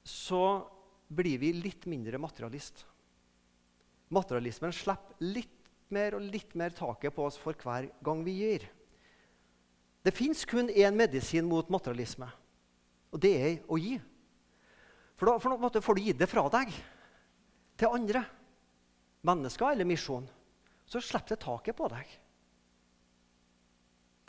så 0.03 0.43
blir 1.09 1.39
vi 1.41 1.53
litt 1.55 1.87
mindre 1.89 2.19
materialist. 2.21 2.83
Materialismen 4.13 4.73
slipper 4.75 5.23
litt 5.23 5.55
mer 5.93 6.17
og 6.17 6.25
litt 6.25 6.53
mer 6.57 6.73
taket 6.75 7.13
på 7.15 7.25
oss 7.25 7.37
for 7.39 7.57
hver 7.57 7.89
gang 8.05 8.21
vi 8.25 8.35
gir. 8.41 8.65
Det 10.05 10.13
fins 10.15 10.45
kun 10.47 10.69
én 10.69 10.95
medisin 10.95 11.47
mot 11.49 11.67
materialisme, 11.69 12.29
og 13.11 13.21
det 13.21 13.33
er 13.35 13.55
å 13.67 13.77
gi. 13.79 13.97
For 15.19 15.27
da 15.27 15.39
for 15.41 15.59
måte, 15.59 15.83
får 15.83 15.97
du 15.97 16.05
gi 16.05 16.15
det 16.15 16.29
fra 16.31 16.45
deg 16.53 16.71
til 17.79 17.95
andre, 17.95 18.23
mennesker 19.27 19.73
eller 19.73 19.87
misjon. 19.87 20.27
Så 20.87 21.01
slipper 21.03 21.35
det 21.35 21.43
taket 21.43 21.75
på 21.77 21.89
deg. 21.91 22.07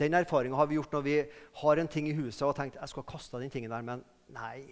Den 0.00 0.16
erfaringa 0.16 0.56
har 0.56 0.68
vi 0.70 0.78
gjort 0.78 0.94
når 0.96 1.02
vi 1.04 1.16
har 1.60 1.80
en 1.80 1.90
ting 1.90 2.08
i 2.08 2.16
huset 2.16 2.46
og 2.46 2.54
tenkt 2.56 2.78
jeg 2.80 2.92
skal 2.92 3.04
kaste 3.08 3.40
den 3.42 3.52
tingen 3.52 3.72
der, 3.72 3.84
men 3.84 4.04
nei, 4.32 4.70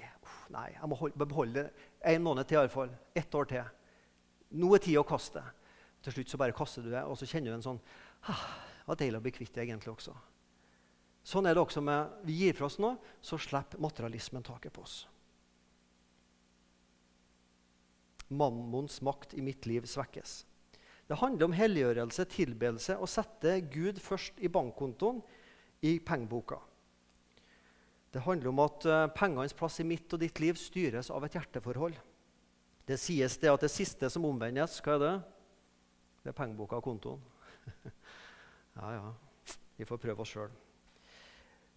nei 0.54 0.70
jeg 0.72 0.88
må 0.88 1.10
beholde 1.20 1.66
det 1.66 1.88
en 2.14 2.24
måned 2.24 2.48
til 2.48 2.60
iallfall. 2.60 2.94
Ett 3.12 3.34
år 3.36 3.50
til. 3.50 3.68
Nå 4.56 4.72
er 4.72 4.84
tid 4.84 4.96
å 5.00 5.04
kaste. 5.04 5.42
Til 6.04 6.14
slutt 6.14 6.32
så 6.32 6.40
bare 6.40 6.56
kaster 6.56 6.84
du 6.84 6.92
det, 6.94 7.04
og 7.04 7.18
så 7.18 7.28
kjenner 7.28 7.52
du 7.52 7.58
en 7.58 7.66
sånn 7.66 7.80
ah, 8.30 8.46
Det 8.78 8.88
var 8.88 9.00
deilig 9.02 9.20
å 9.20 9.24
bli 9.26 9.34
kvitt 9.34 9.52
det 9.56 9.66
egentlig 9.66 9.92
også. 9.92 10.14
Sånn 11.28 11.44
er 11.44 11.58
det 11.58 11.60
også 11.60 11.82
med 11.84 12.24
Vi 12.24 12.38
gir 12.40 12.56
fra 12.56 12.70
oss 12.70 12.78
noe, 12.80 12.96
så 13.20 13.36
slipper 13.36 13.82
materialismen 13.84 14.46
taket 14.46 14.72
på 14.72 14.86
oss. 14.86 15.02
Mammons 18.28 19.00
makt 19.04 19.34
i 19.36 19.44
mitt 19.44 19.66
liv 19.68 19.84
svekkes. 19.88 20.44
Det 21.08 21.16
handler 21.16 21.48
om 21.48 21.56
helliggjørelse, 21.56 22.26
tilbedelse, 22.28 22.98
å 23.00 23.08
sette 23.08 23.54
Gud 23.72 24.00
først 24.02 24.40
i 24.44 24.50
bankkontoen, 24.52 25.22
i 25.80 25.96
pengeboka. 26.04 26.58
Det 28.12 28.24
handler 28.24 28.50
om 28.50 28.60
at 28.64 28.86
uh, 28.88 29.06
pengenes 29.16 29.54
plass 29.56 29.78
i 29.80 29.86
mitt 29.86 30.12
og 30.12 30.20
ditt 30.20 30.40
liv 30.42 30.58
styres 30.60 31.10
av 31.12 31.24
et 31.24 31.36
hjerteforhold. 31.38 31.96
Det 32.88 32.96
sies 33.00 33.36
det 33.40 33.50
at 33.52 33.64
det 33.64 33.72
siste 33.72 34.08
som 34.12 34.24
omvendes, 34.28 34.78
hva 34.84 34.96
er 34.96 35.02
det? 35.02 35.14
Det 36.24 36.32
er 36.32 36.36
pengeboka 36.36 36.80
og 36.80 36.86
kontoen. 36.88 37.20
ja, 38.80 38.94
ja. 38.96 39.10
Vi 39.78 39.86
får 39.86 40.00
prøve 40.02 40.24
oss 40.24 40.32
sjøl. 40.34 40.50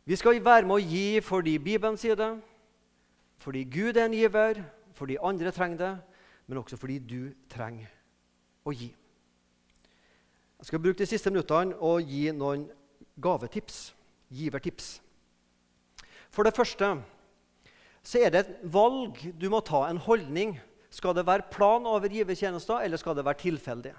Vi 0.08 0.18
skal 0.18 0.40
være 0.42 0.66
med 0.66 0.80
å 0.80 0.82
gi 0.82 1.22
fordi 1.24 1.58
Bibelen 1.62 2.00
sier 2.00 2.18
det, 2.18 2.32
fordi 3.44 3.64
Gud 3.70 4.00
er 4.00 4.08
en 4.08 4.16
giver, 4.18 4.64
fordi 4.98 5.20
andre 5.22 5.54
trenger 5.54 5.84
det, 5.84 5.92
men 6.48 6.60
også 6.64 6.80
fordi 6.80 6.98
du 7.00 7.20
trenger 7.52 7.92
å 8.66 8.74
gi. 8.74 8.90
Jeg 10.62 10.70
skal 10.70 10.82
bruke 10.84 11.02
de 11.02 11.10
siste 11.10 11.32
minuttene 11.34 11.74
og 11.82 12.06
gi 12.06 12.28
noen 12.38 12.68
gavetips. 13.22 13.96
Givertips. 14.30 15.00
For 16.32 16.46
det 16.46 16.54
første 16.56 16.94
så 18.02 18.22
er 18.22 18.32
det 18.34 18.44
et 18.44 18.54
valg 18.74 19.18
du 19.38 19.48
må 19.50 19.60
ta, 19.66 19.84
en 19.90 20.00
holdning. 20.02 20.54
Skal 20.94 21.16
det 21.18 21.26
være 21.26 21.50
plan 21.52 21.86
over 21.90 22.14
givertjenester, 22.14 22.86
eller 22.86 23.02
skal 23.02 23.18
det 23.18 23.26
være 23.26 23.42
tilfeldig? 23.42 23.94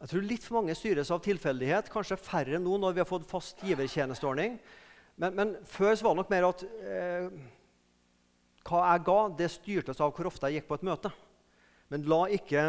Jeg 0.00 0.10
tror 0.12 0.24
litt 0.24 0.46
for 0.46 0.60
mange 0.60 0.74
styres 0.78 1.10
av 1.12 1.20
tilfeldighet, 1.24 1.90
kanskje 1.92 2.18
færre 2.18 2.58
nå 2.62 2.78
når 2.80 2.94
vi 2.94 3.02
har 3.02 3.08
fått 3.10 3.26
fast 3.28 3.60
givertjenesteordning. 3.66 4.54
Men, 5.20 5.34
men 5.36 5.56
før 5.68 5.98
var 6.00 6.14
det 6.14 6.20
nok 6.22 6.30
mer 6.32 6.46
at 6.48 6.62
eh, 6.64 7.26
hva 8.70 8.84
jeg 8.86 9.04
ga, 9.10 9.18
det 9.42 9.50
styrtes 9.52 10.00
av 10.00 10.14
hvor 10.14 10.30
ofte 10.30 10.48
jeg 10.48 10.60
gikk 10.60 10.70
på 10.70 10.78
et 10.78 10.86
møte. 10.88 11.12
Men 11.90 12.06
la 12.06 12.20
ikke 12.30 12.62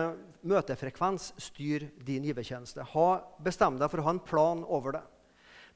møtefrekvens 0.49 1.31
styre 1.41 1.91
din 2.05 2.25
givertjeneste. 2.25 2.85
Bestem 3.45 3.77
deg 3.77 3.91
for 3.91 4.01
å 4.01 4.07
ha 4.07 4.13
en 4.15 4.23
plan 4.25 4.63
over 4.65 4.97
det. 4.97 5.03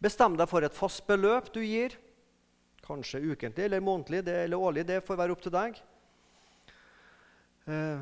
Bestem 0.02 0.36
deg 0.38 0.50
for 0.50 0.66
et 0.66 0.76
fast 0.76 1.06
beløp 1.08 1.52
du 1.54 1.62
gir. 1.62 1.94
Kanskje 2.86 3.22
ukentlig 3.22 3.68
eller 3.68 3.82
månedlig 3.82 4.24
det, 4.26 4.38
eller 4.46 4.62
årlig. 4.62 4.86
Det 4.90 5.04
får 5.06 5.20
være 5.22 5.36
opp 5.36 5.44
til 5.46 5.54
deg. 5.54 5.78
Uh, 7.66 8.02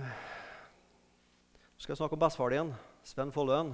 skal 1.79 1.93
jeg 1.93 1.99
snakke 2.01 2.17
om 2.17 2.23
bestefar 2.23 2.51
din, 2.51 2.71
Sven 3.08 3.32
Folløen. 3.36 3.73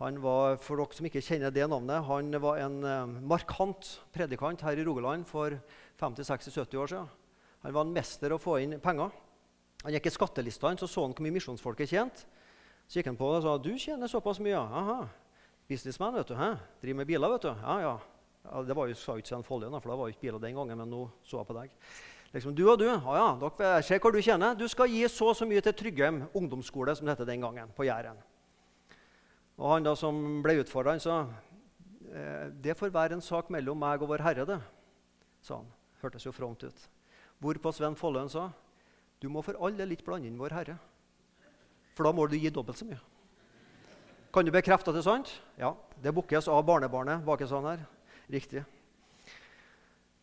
Han 0.00 0.18
var, 0.24 0.56
For 0.60 0.80
dere 0.80 0.96
som 0.96 1.06
ikke 1.08 1.22
kjenner 1.22 1.52
det 1.54 1.68
navnet, 1.68 2.04
han 2.08 2.32
var 2.42 2.60
en 2.64 2.78
uh, 2.84 3.18
markant 3.28 3.92
predikant 4.12 4.64
her 4.64 4.80
i 4.80 4.84
Rogaland 4.88 5.28
for 5.28 5.54
50-60-70 6.00 6.80
år 6.80 6.92
siden. 6.92 7.12
Han 7.62 7.76
var 7.76 7.86
en 7.86 7.94
mester 7.94 8.32
å 8.34 8.40
få 8.40 8.58
inn 8.64 8.80
penger. 8.82 9.12
Han 9.82 9.96
gikk 9.96 10.06
i 10.06 10.14
skattelistene, 10.14 10.78
så 10.78 10.86
så 10.86 11.04
han 11.06 11.14
hvor 11.16 11.26
mye 11.26 11.34
misjonsfolket 11.34 11.90
tjente. 11.90 12.26
Så 12.86 13.00
gikk 13.00 13.10
han 13.10 13.18
på 13.18 13.28
og 13.28 13.42
sa 13.42 13.56
du 13.58 13.72
tjener 13.78 14.10
såpass 14.10 14.40
mye. 14.42 14.58
Aha. 14.58 15.02
Businessman, 15.68 16.14
vet 16.14 16.28
du. 16.28 16.34
Hæ? 16.38 16.54
Driver 16.82 16.96
med 17.00 17.06
biler, 17.06 17.34
vet 17.34 17.46
du. 17.46 17.52
Ja, 17.52 17.76
ja. 17.80 17.92
ja 18.44 18.62
det 18.68 18.76
var 18.76 18.90
jo, 18.90 18.96
sa 18.98 19.16
ikke 19.16 19.32
Sven 19.32 19.46
Follien, 19.46 19.74
for 19.80 19.92
det 19.92 19.98
var 19.98 20.08
jo 20.08 20.16
ikke 20.16 20.26
biler 20.26 20.42
den 20.42 20.58
gangen, 20.58 20.78
men 20.78 20.90
nå 20.90 21.06
så 21.24 21.40
jeg 21.40 21.48
på 21.48 21.56
deg. 21.56 21.76
Liksom, 22.32 22.54
du 22.56 22.62
og 22.64 22.78
du, 22.80 22.86
ja, 22.88 22.98
ja, 22.98 23.26
dere 23.40 23.82
se 23.84 23.98
hva 24.00 24.12
du 24.12 24.20
tjener. 24.24 24.54
Du 24.56 24.64
skal 24.70 24.88
gi 24.92 25.02
så 25.10 25.32
og 25.32 25.36
så 25.36 25.48
mye 25.48 25.60
til 25.64 25.74
Tryggheim 25.76 26.22
ungdomsskole, 26.32 26.94
som 26.96 27.08
det 27.08 27.18
het 27.18 27.28
den 27.28 27.44
gangen, 27.44 27.72
på 27.76 27.84
Jæren. 27.84 28.20
Og 29.60 29.74
han 29.74 29.84
da 29.84 29.92
som 29.98 30.40
ble 30.44 30.56
utfordra, 30.62 30.96
sa 31.02 31.26
eh, 32.08 32.48
det 32.64 32.76
får 32.78 32.94
være 32.94 33.18
en 33.18 33.24
sak 33.24 33.52
mellom 33.52 33.78
meg 33.78 34.02
og 34.02 34.14
Vår 34.14 34.24
Herre, 34.24 34.46
det, 34.48 34.58
sa 35.44 35.60
han. 35.60 35.68
Hørtes 36.02 36.24
jo 36.26 36.32
fromt 36.34 36.64
ut. 36.64 36.88
Hvorpå 37.42 37.70
Sven 37.74 37.94
Folløen 37.98 38.32
sa 38.32 38.48
du 39.22 39.28
må 39.30 39.42
for 39.46 39.54
all 39.62 39.76
del 39.78 39.94
ikke 39.94 40.08
blande 40.10 40.26
inn 40.26 40.38
Vår 40.40 40.54
Herre, 40.56 40.76
for 41.94 42.08
da 42.08 42.12
må 42.16 42.26
du 42.26 42.34
gi 42.40 42.50
dobbelt 42.50 42.80
så 42.80 42.86
mye. 42.88 42.98
Kan 44.32 44.46
du 44.48 44.52
bekrefte 44.54 44.90
at 44.90 44.96
det 44.96 45.02
er 45.02 45.10
sant? 45.10 45.30
Ja. 45.60 45.74
Det 46.02 46.14
bukkes 46.16 46.48
av 46.50 46.64
barnebarnet 46.66 47.22
bak 47.26 47.42
sånn 47.46 47.68
her. 47.68 47.82
Riktig. 48.32 48.62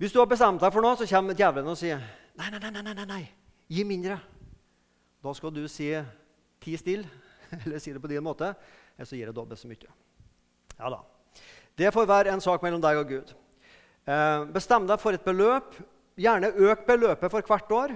Hvis 0.01 0.15
du 0.15 0.17
har 0.19 0.27
bestemt 0.31 0.63
deg 0.63 0.73
for 0.73 0.83
noe, 0.83 0.97
så 0.97 1.05
kommer 1.07 1.37
djevelen 1.37 1.69
og 1.69 1.77
sier 1.77 2.01
nei, 2.39 2.49
nei, 2.49 2.71
nei, 2.71 2.81
nei, 2.81 3.05
nei. 3.05 3.21
gi 3.69 3.85
mindre. 3.85 4.17
Da 5.21 5.33
skal 5.37 5.53
du 5.53 5.61
si 5.69 5.91
ti 6.63 6.75
stille, 6.79 7.05
eller 7.61 7.79
si 7.83 7.93
det 7.93 8.01
på 8.01 8.09
din 8.09 8.25
måte, 8.25 8.53
eller 8.97 9.07
så 9.07 9.19
gir 9.19 9.29
jeg 9.29 9.37
dobbelt 9.37 9.61
så 9.61 9.69
mye. 9.69 9.93
Ja 10.79 10.91
da. 10.95 11.03
Det 11.79 11.93
får 11.93 12.09
være 12.09 12.33
en 12.33 12.43
sak 12.43 12.65
mellom 12.65 12.81
deg 12.83 12.99
og 12.99 13.13
Gud. 13.13 13.33
Eh, 14.09 14.45
bestem 14.55 14.87
deg 14.89 14.99
for 14.99 15.15
et 15.15 15.23
beløp. 15.23 15.77
Gjerne 16.19 16.49
øk 16.49 16.87
beløpet 16.87 17.31
for 17.31 17.45
hvert 17.45 17.75
år 17.77 17.93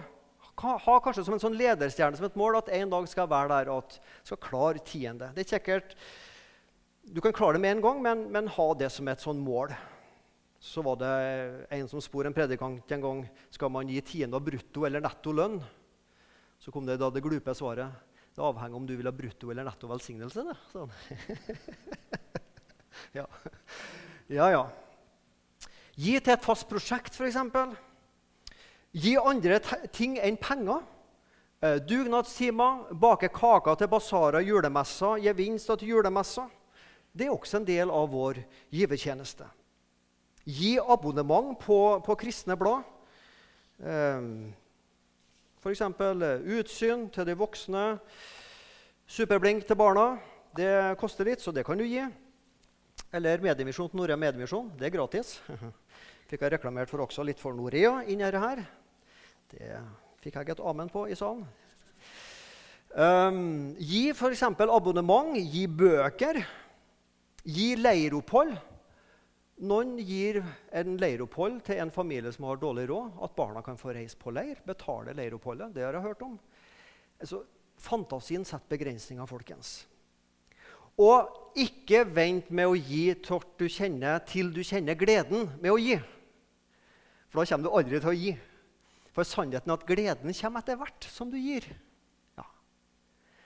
ha 0.62 1.00
kanskje 1.04 1.24
som 1.26 1.36
en 1.36 1.42
sånn 1.42 1.58
lederstjerne 1.58 2.18
som 2.20 2.28
et 2.28 2.38
mål 2.40 2.60
at 2.60 2.70
en 2.76 2.92
dag 2.92 3.08
skal 3.10 3.30
være 3.32 3.50
der 3.52 3.72
at 3.74 3.98
skal 4.24 4.42
klare 4.44 4.84
tiende. 4.86 5.32
Det 5.36 5.46
er 5.46 5.58
sikkert, 5.58 5.98
Du 7.04 7.20
kan 7.20 7.34
klare 7.34 7.58
det 7.58 7.62
med 7.62 7.72
en 7.76 7.82
gang, 7.82 7.98
men, 8.02 8.32
men 8.32 8.48
ha 8.48 8.74
det 8.80 8.88
som 8.94 9.08
et 9.12 9.20
sånn 9.20 9.42
mål. 9.44 9.74
Så 10.64 10.80
var 10.82 10.96
det 10.96 11.68
en 11.76 11.88
som 11.92 12.00
spurte 12.00 12.30
en 12.32 12.36
predikant 12.38 12.92
en 12.96 13.04
gang 13.04 13.24
skal 13.52 13.70
man 13.70 13.90
gi 13.92 14.00
tiende 14.00 14.40
av 14.40 14.46
brutto 14.46 14.86
eller 14.88 15.04
netto 15.04 15.34
lønn. 15.36 15.60
Så 16.64 16.72
kom 16.72 16.86
det 16.88 16.96
da 17.02 17.10
det 17.12 17.26
glupe 17.26 17.52
svaret 17.52 17.92
det 18.34 18.42
avhenger 18.42 18.76
om 18.76 18.86
du 18.88 18.96
vil 18.98 19.06
ha 19.06 19.14
brutto 19.14 19.52
eller 19.52 19.68
netto 19.68 19.90
velsignelse. 19.92 20.44
Det. 20.48 20.56
Sånn. 20.72 20.94
ja. 23.20 23.28
ja, 24.32 24.48
ja. 24.56 24.64
Gi 25.94 26.16
til 26.18 26.34
et 26.34 26.46
fast 26.46 26.66
prosjekt, 26.70 27.14
f.eks. 27.14 27.38
Gi 28.94 29.16
andre 29.18 29.58
ting 29.90 30.20
enn 30.22 30.38
penger. 30.38 30.84
Eh, 31.64 31.80
dugnadstimer, 31.82 32.92
bake 32.94 33.32
kaker 33.34 33.78
til 33.80 33.90
basarer, 33.90 34.44
julemesser, 34.46 35.22
gevinster 35.24 35.80
til 35.80 35.96
julemesser. 35.96 36.50
Det 37.14 37.26
er 37.26 37.34
også 37.34 37.62
en 37.62 37.66
del 37.66 37.94
av 37.94 38.10
vår 38.12 38.42
givertjeneste. 38.74 39.48
Gi 40.46 40.76
abonnement 40.78 41.56
på, 41.62 41.78
på 42.06 42.18
kristne 42.20 42.58
blad. 42.60 42.84
Eh, 43.80 44.28
F.eks. 45.64 45.82
utsyn 46.60 47.08
til 47.16 47.26
de 47.26 47.38
voksne, 47.40 47.86
superblink 49.08 49.66
til 49.66 49.80
barna. 49.80 50.20
Det 50.54 51.00
koster 51.00 51.26
litt, 51.32 51.42
så 51.42 51.56
det 51.56 51.64
kan 51.66 51.80
du 51.80 51.88
gi. 51.88 52.04
Eller 53.14 53.42
Mediemisjon 53.42 53.90
til 53.90 54.04
Norea 54.04 54.20
Mediemisjon. 54.20 54.70
Det 54.78 54.90
er 54.90 54.96
gratis. 55.00 55.40
Fikk 56.30 56.44
jeg 56.44 56.58
reklamert 56.58 56.92
for 56.92 57.08
også 57.08 57.24
litt 57.26 57.40
for 57.42 57.56
Norea 57.56 58.04
inni 58.06 58.28
her. 58.28 58.66
Det 59.54 59.78
fikk 60.24 60.40
jeg 60.40 60.56
et 60.56 60.64
amen 60.64 60.90
på 60.90 61.06
i 61.12 61.18
salen. 61.18 61.46
Um, 62.94 63.74
gi 63.82 64.12
f.eks. 64.14 64.44
abonnement, 64.46 65.34
gi 65.38 65.66
bøker, 65.68 66.40
gi 67.44 67.74
leiropphold. 67.78 68.54
Noen 69.64 69.96
gir 70.02 70.42
en 70.74 70.98
leiropphold 70.98 71.62
til 71.68 71.80
en 71.82 71.94
familie 71.94 72.32
som 72.34 72.48
har 72.50 72.62
dårlig 72.62 72.88
råd. 72.90 73.14
At 73.26 73.36
barna 73.38 73.62
kan 73.66 73.78
få 73.78 73.94
reise 73.94 74.18
på 74.20 74.34
leir. 74.34 74.62
Betale 74.66 75.14
leiroppholdet. 75.18 75.74
Det 75.76 75.86
har 75.86 75.94
jeg 75.94 76.06
hørt 76.08 76.24
om. 76.26 76.38
Altså, 77.22 77.44
fantasien 77.82 78.46
setter 78.46 78.74
begrensninger, 78.74 79.30
folkens. 79.30 79.84
Og 81.02 81.58
ikke 81.58 82.04
vent 82.06 82.50
med 82.54 82.70
å 82.70 82.78
gi 82.78 83.14
du 83.18 83.68
kjenner, 83.70 84.20
til 84.26 84.52
du 84.54 84.62
kjenner 84.66 84.98
gleden 84.98 85.48
med 85.62 85.72
å 85.72 85.80
gi. 85.82 85.98
For 87.30 87.42
da 87.42 87.50
kommer 87.50 87.70
du 87.70 87.78
aldri 87.78 88.02
til 88.02 88.12
å 88.12 88.18
gi. 88.18 88.34
For 89.14 89.28
sannheten 89.28 89.70
er 89.70 89.78
at 89.78 89.86
gleden 89.88 90.34
kommer 90.34 90.64
etter 90.64 90.80
hvert 90.80 91.10
som 91.14 91.30
du 91.32 91.38
gir. 91.38 91.68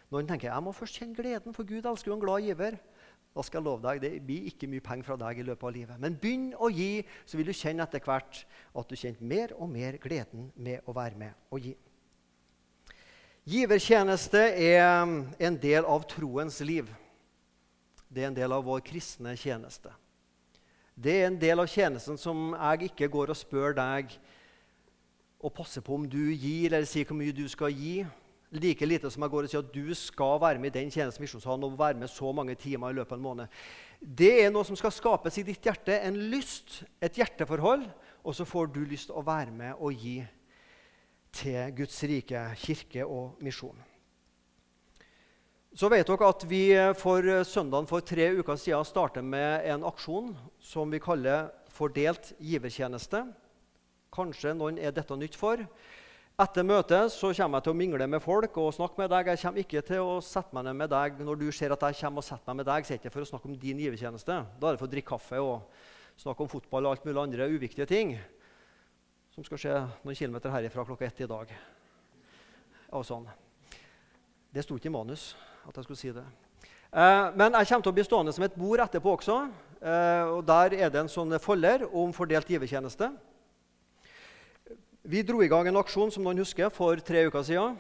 Noen 0.08 0.28
tenker 0.28 0.48
jeg 0.48 0.64
må 0.64 0.72
først 0.72 1.02
kjenne 1.02 1.18
gleden, 1.18 1.56
for 1.56 1.68
Gud 1.68 1.84
elsker 1.84 2.14
jo 2.14 2.16
en 2.16 2.24
glad 2.24 2.46
giver. 2.46 2.78
Da 3.36 3.44
skal 3.44 3.60
jeg 3.60 3.66
love 3.68 3.84
deg, 3.84 4.02
Det 4.02 4.26
blir 4.26 4.48
ikke 4.48 4.70
mye 4.72 4.82
penger 4.82 5.06
fra 5.06 5.18
deg 5.20 5.40
i 5.42 5.44
løpet 5.46 5.68
av 5.68 5.74
livet. 5.76 6.00
Men 6.00 6.16
begynn 6.16 6.54
å 6.56 6.70
gi, 6.72 7.04
så 7.26 7.38
vil 7.38 7.52
du 7.52 7.54
kjenne 7.54 7.84
etter 7.84 8.02
hvert 8.02 8.40
at 8.74 8.88
du 8.88 8.96
kjenner 8.96 9.22
mer 9.22 9.54
og 9.58 9.70
mer 9.70 10.00
gleden 10.02 10.48
med 10.56 10.88
å 10.88 10.96
være 10.96 11.20
med 11.20 11.36
og 11.52 11.68
gi. 11.68 11.76
Givertjeneste 13.48 14.40
er 14.40 15.04
en 15.40 15.60
del 15.62 15.86
av 15.86 16.08
troens 16.10 16.60
liv. 16.66 16.88
Det 18.08 18.24
er 18.24 18.32
en 18.32 18.40
del 18.40 18.56
av 18.56 18.64
vår 18.64 18.82
kristne 18.88 19.36
tjeneste. 19.40 19.92
Det 20.96 21.14
er 21.20 21.28
en 21.28 21.40
del 21.40 21.60
av 21.62 21.70
tjenesten 21.70 22.18
som 22.18 22.56
jeg 22.56 22.90
ikke 22.90 23.12
går 23.12 23.32
og 23.32 23.38
spør 23.38 23.76
deg 23.78 24.16
og 25.48 25.56
passer 25.56 25.84
på 25.84 25.96
om 25.96 26.06
du 26.08 26.22
gir, 26.36 26.74
eller 26.74 26.88
sier 26.88 27.08
hvor 27.08 27.18
mye 27.18 27.36
du 27.36 27.46
skal 27.52 27.72
gi. 27.72 28.02
Like 28.56 28.88
lite 28.88 29.10
som 29.12 29.24
jeg 29.26 29.32
går 29.34 29.48
og 29.48 29.52
sier 29.52 29.64
at 29.64 29.74
du 29.74 29.92
skal 29.96 30.38
være 30.40 30.60
med 30.64 30.72
i 30.72 30.80
den 30.80 30.92
tjenesten 30.92 31.24
Misjonssalen 31.24 31.66
og 31.68 31.76
være 31.80 32.00
med 32.00 32.12
så 32.12 32.32
mange 32.36 32.56
timer 32.60 32.94
i 32.94 32.98
løpet 33.00 33.16
av 33.16 33.20
en 33.20 33.26
måned. 33.26 33.60
Det 34.00 34.32
er 34.44 34.54
noe 34.54 34.68
som 34.68 34.78
skal 34.80 34.94
skapes 34.96 35.40
i 35.40 35.46
ditt 35.48 35.68
hjerte, 35.68 35.98
en 36.00 36.20
lyst, 36.32 36.82
et 37.04 37.20
hjerteforhold. 37.20 37.88
Og 38.28 38.36
så 38.36 38.48
får 38.48 38.72
du 38.76 38.82
lyst 38.84 39.08
til 39.08 39.20
å 39.20 39.24
være 39.24 39.54
med 39.56 39.80
og 39.80 39.96
gi 39.96 40.18
til 41.38 41.76
Guds 41.78 42.00
rike, 42.10 42.42
kirke 42.60 43.06
og 43.06 43.40
misjon. 43.44 43.78
Så 45.78 45.92
vet 45.94 46.08
dere 46.10 46.32
at 46.32 46.44
vi 46.50 46.64
for 46.98 47.28
søndagen 47.46 47.88
for 47.88 48.04
tre 48.04 48.32
uker 48.40 48.58
siden 48.60 48.88
starter 48.88 49.24
med 49.24 49.68
en 49.70 49.86
aksjon 49.88 50.32
som 50.60 50.92
vi 50.92 51.04
kaller 51.04 51.52
Fordelt 51.78 52.32
givertjeneste. 52.42 53.20
Kanskje 54.18 54.56
noen 54.58 54.80
er 54.82 54.94
dette 54.96 55.14
nytt 55.14 55.38
for. 55.38 55.62
Etter 56.38 56.66
møtet 56.66 57.10
så 57.14 57.30
kommer 57.34 57.58
jeg 57.58 57.66
til 57.66 57.74
å 57.74 57.78
mingle 57.78 58.08
med 58.10 58.22
folk 58.22 58.58
og 58.62 58.74
snakke 58.74 59.02
med 59.02 59.12
deg. 59.14 59.30
Jeg 59.32 59.42
kommer 59.42 59.62
ikke 59.64 59.82
til 59.86 60.02
å 60.06 60.16
sette 60.26 60.54
meg 60.58 60.66
ned 60.68 60.78
med 60.78 60.92
deg 60.94 61.22
når 61.26 61.40
du 61.42 61.46
ser 61.54 61.74
at 61.74 61.86
jeg 61.86 61.98
kommer 62.00 62.22
og 62.22 62.26
setter 62.28 62.50
meg 62.50 62.60
med 62.60 62.68
deg. 62.70 62.86
Så 62.86 62.94
er 62.94 62.98
det 62.98 63.02
ikke 63.04 63.14
for 63.14 63.26
å 63.26 63.30
snakke 63.30 63.50
om 63.50 63.56
din 63.62 63.82
givertjeneste. 63.82 64.38
Da 64.58 64.70
er 64.70 64.76
det 64.76 64.82
for 64.82 64.90
å 64.90 64.92
drikke 64.92 65.12
kaffe 65.14 65.42
og 65.42 66.20
snakke 66.22 66.46
om 66.46 66.50
fotball 66.52 66.86
og 66.86 66.96
alt 66.96 67.06
mulig 67.06 67.22
andre 67.24 67.48
uviktige 67.50 67.88
ting. 67.90 68.16
Som 69.34 69.46
skal 69.46 69.62
skje 69.62 69.76
noen 70.02 70.18
kilometer 70.18 70.54
herifra 70.54 70.86
klokka 70.86 71.06
ett 71.06 71.22
i 71.26 71.30
dag. 71.30 71.54
Og 72.98 73.06
sånn. 73.06 73.26
Det 74.54 74.66
sto 74.66 74.78
ikke 74.78 74.90
i 74.90 74.98
manus 74.98 75.32
at 75.68 75.78
jeg 75.78 75.88
skulle 75.88 76.02
si 76.02 76.14
det. 76.16 76.26
Eh, 76.90 77.24
men 77.38 77.58
jeg 77.60 77.70
kommer 77.70 77.86
til 77.86 77.94
å 77.94 77.98
bli 77.98 78.06
stående 78.06 78.34
som 78.34 78.46
et 78.46 78.58
bord 78.58 78.82
etterpå 78.82 79.14
også. 79.18 79.40
Eh, 79.82 80.36
og 80.38 80.46
Der 80.46 80.78
er 80.86 80.94
det 80.94 81.02
en 81.02 81.12
sånn 81.12 81.34
folder 81.42 81.86
om 81.90 82.14
fordelt 82.14 82.50
givertjeneste. 82.50 83.10
Vi 85.08 85.22
dro 85.24 85.40
i 85.40 85.48
gang 85.48 85.64
en 85.70 85.80
aksjon 85.80 86.10
som 86.12 86.26
noen 86.26 86.42
husker, 86.42 86.68
for 86.68 87.00
tre 87.00 87.22
uker 87.30 87.44
siden. 87.48 87.78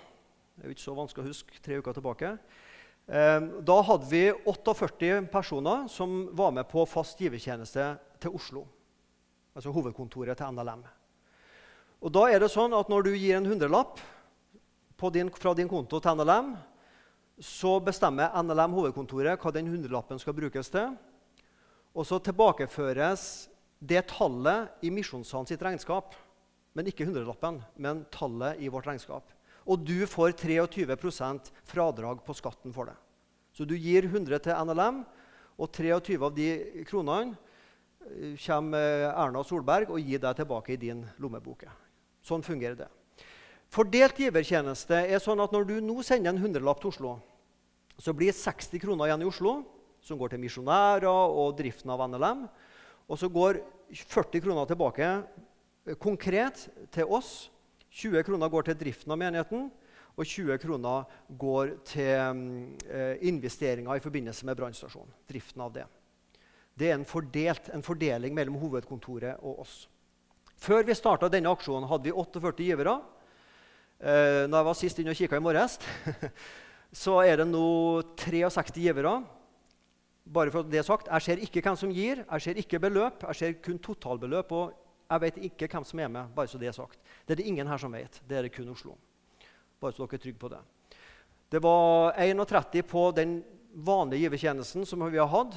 Det 0.56 0.64
er 0.64 0.70
jo 0.70 0.76
ikke 0.78 0.84
så 0.86 0.94
vanskelig 0.96 1.26
å 1.26 1.28
huske 1.28 1.58
tre 1.60 1.80
uker 1.82 1.96
tilbake. 1.98 2.30
Ehm, 3.12 3.48
da 3.68 3.82
hadde 3.84 4.06
vi 4.08 4.22
48 4.48 5.26
personer 5.34 5.90
som 5.92 6.14
var 6.32 6.54
med 6.56 6.70
på 6.72 6.86
fast 6.88 7.20
givertjeneste 7.20 7.90
til 8.24 8.38
Oslo. 8.38 8.62
Altså 9.60 9.74
hovedkontoret 9.76 10.40
til 10.40 10.56
NLM. 10.56 10.86
Og 12.00 12.14
da 12.16 12.22
er 12.32 12.40
det 12.40 12.48
sånn 12.54 12.72
at 12.78 12.88
Når 12.88 13.04
du 13.04 13.12
gir 13.18 13.36
en 13.36 13.50
hundrelapp 13.52 14.00
fra 14.96 15.12
din 15.12 15.68
konto 15.68 16.00
til 16.00 16.16
NLM, 16.16 16.54
så 17.44 17.74
bestemmer 17.84 18.32
NLM 18.40 18.72
hovedkontoret 18.72 19.36
hva 19.36 19.52
den 19.52 19.68
hundrelappen 19.68 20.24
skal 20.24 20.38
brukes 20.38 20.72
til. 20.72 20.96
Og 21.92 22.08
så 22.08 22.24
tilbakeføres 22.24 23.50
det 23.84 24.06
tallet 24.16 24.80
i 24.80 24.94
Misjonssalen 24.96 25.52
sitt 25.52 25.62
regnskap 25.62 26.16
men 26.78 26.92
ikke 26.92 27.08
hundrelappen, 27.10 27.58
men 27.82 28.04
tallet 28.14 28.62
i 28.62 28.70
vårt 28.70 28.86
regnskap. 28.86 29.32
Og 29.66 29.82
du 29.82 30.06
får 30.08 30.36
23% 30.38 31.50
fradrag 31.66 32.22
på 32.24 32.36
skatten 32.38 32.76
for 32.76 32.92
det. 32.92 32.96
Så 33.58 33.66
du 33.66 33.74
gir 33.74 34.06
100 34.06 34.44
til 34.46 34.54
NLM, 34.70 35.02
og 35.58 35.72
23 35.74 36.20
av 36.22 36.36
de 36.38 36.50
kronene 36.86 37.34
eh, 37.34 38.36
kommer 38.38 39.08
Erna 39.10 39.42
Solberg 39.42 39.90
og 39.90 40.04
gir 40.06 40.22
deg 40.22 40.38
tilbake 40.38 40.76
i 40.76 40.82
din 40.84 41.02
lommebok. 41.18 41.66
Sånn 42.22 42.46
fungerer 42.46 42.78
det. 42.78 42.92
Fordelt 43.74 44.22
givertjeneste 44.22 45.02
er 45.10 45.20
sånn 45.20 45.42
at 45.44 45.52
når 45.52 45.66
du 45.68 45.74
nå 45.82 45.98
sender 46.06 46.32
en 46.32 46.44
hundrelapp 46.44 46.80
til 46.84 46.92
Oslo, 46.94 47.16
så 47.98 48.14
blir 48.14 48.36
60 48.38 48.78
kroner 48.84 49.10
igjen 49.10 49.26
i 49.26 49.28
Oslo, 49.28 49.56
som 50.06 50.20
går 50.22 50.36
til 50.36 50.44
misjonærer 50.46 51.10
og 51.10 51.58
driften 51.58 51.90
av 51.92 52.06
NLM. 52.06 52.46
Og 53.10 53.18
så 53.20 53.28
går 53.34 53.60
40 53.98 54.46
kroner 54.46 54.70
tilbake 54.70 55.10
konkret 55.96 56.68
til 56.92 57.06
oss. 57.06 57.50
20 57.98 58.24
kroner 58.28 58.52
går 58.52 58.68
til 58.68 58.78
driften 58.78 59.14
av 59.14 59.20
menigheten, 59.20 59.70
og 60.18 60.26
20 60.26 60.58
kroner 60.62 61.06
går 61.40 61.76
til 61.88 62.82
eh, 62.90 63.16
investeringer 63.30 63.98
i 63.98 64.04
forbindelse 64.04 64.46
med 64.46 64.58
brannstasjonen. 64.58 65.14
Driften 65.30 65.64
av 65.64 65.74
det. 65.74 65.86
Det 66.78 66.90
er 66.92 66.98
en, 66.98 67.06
fordelt, 67.06 67.70
en, 67.74 67.86
fordeling 67.86 68.36
mellom 68.38 68.58
hovedkontoret 68.62 69.42
og 69.42 69.64
oss. 69.64 69.76
Før 70.58 70.86
vi 70.86 70.98
starta 70.98 71.30
denne 71.30 71.50
aksjonen, 71.54 71.88
hadde 71.90 72.10
vi 72.10 72.14
48 72.14 72.66
givere. 72.66 72.98
Eh, 73.98 74.46
når 74.50 74.58
jeg 74.58 74.68
var 74.70 74.78
sist 74.78 75.02
inne 75.02 75.14
og 75.14 75.22
kikka 75.22 75.40
i 75.40 75.46
morges, 75.46 75.80
så 77.04 77.20
er 77.26 77.42
det 77.42 77.48
nå 77.50 77.68
63 78.18 78.78
givere. 78.78 79.16
Bare 80.28 80.52
for 80.52 80.68
det 80.68 80.84
sagt, 80.86 81.08
Jeg 81.08 81.22
ser 81.22 81.46
ikke 81.46 81.62
hvem 81.62 81.78
som 81.80 81.94
gir, 81.94 82.26
jeg 82.26 82.42
ser 82.42 82.58
ikke 82.60 82.82
beløp, 82.84 83.24
jeg 83.30 83.36
ser 83.36 83.54
kun 83.64 83.80
totalbeløp. 83.80 84.52
og 84.52 84.87
jeg 85.08 85.24
vet 85.24 85.38
ikke 85.50 85.70
hvem 85.72 85.86
som 85.88 86.00
er 86.00 86.08
med. 86.12 86.34
bare 86.36 86.48
så 86.48 86.58
Det 86.58 86.68
er 86.68 86.76
sagt. 86.76 87.00
Det 87.26 87.34
er 87.34 87.36
det 87.42 87.48
ingen 87.48 87.68
her 87.68 87.78
som 87.78 87.92
vet. 87.92 88.22
Det 88.28 88.38
er 88.38 88.42
det 88.42 88.54
kun 88.54 88.70
Oslo. 88.70 88.98
Bare 89.80 89.94
så 89.94 90.06
dere 90.06 90.18
er 90.18 90.24
trygge 90.24 90.40
på 90.40 90.50
det. 90.50 90.60
Det 91.50 91.62
var 91.64 92.14
31 92.18 92.84
på 92.84 93.12
den 93.16 93.44
vanlige 93.74 94.26
givertjenesten 94.26 94.86
som 94.86 95.06
vi 95.12 95.18
har 95.18 95.28
hatt. 95.32 95.56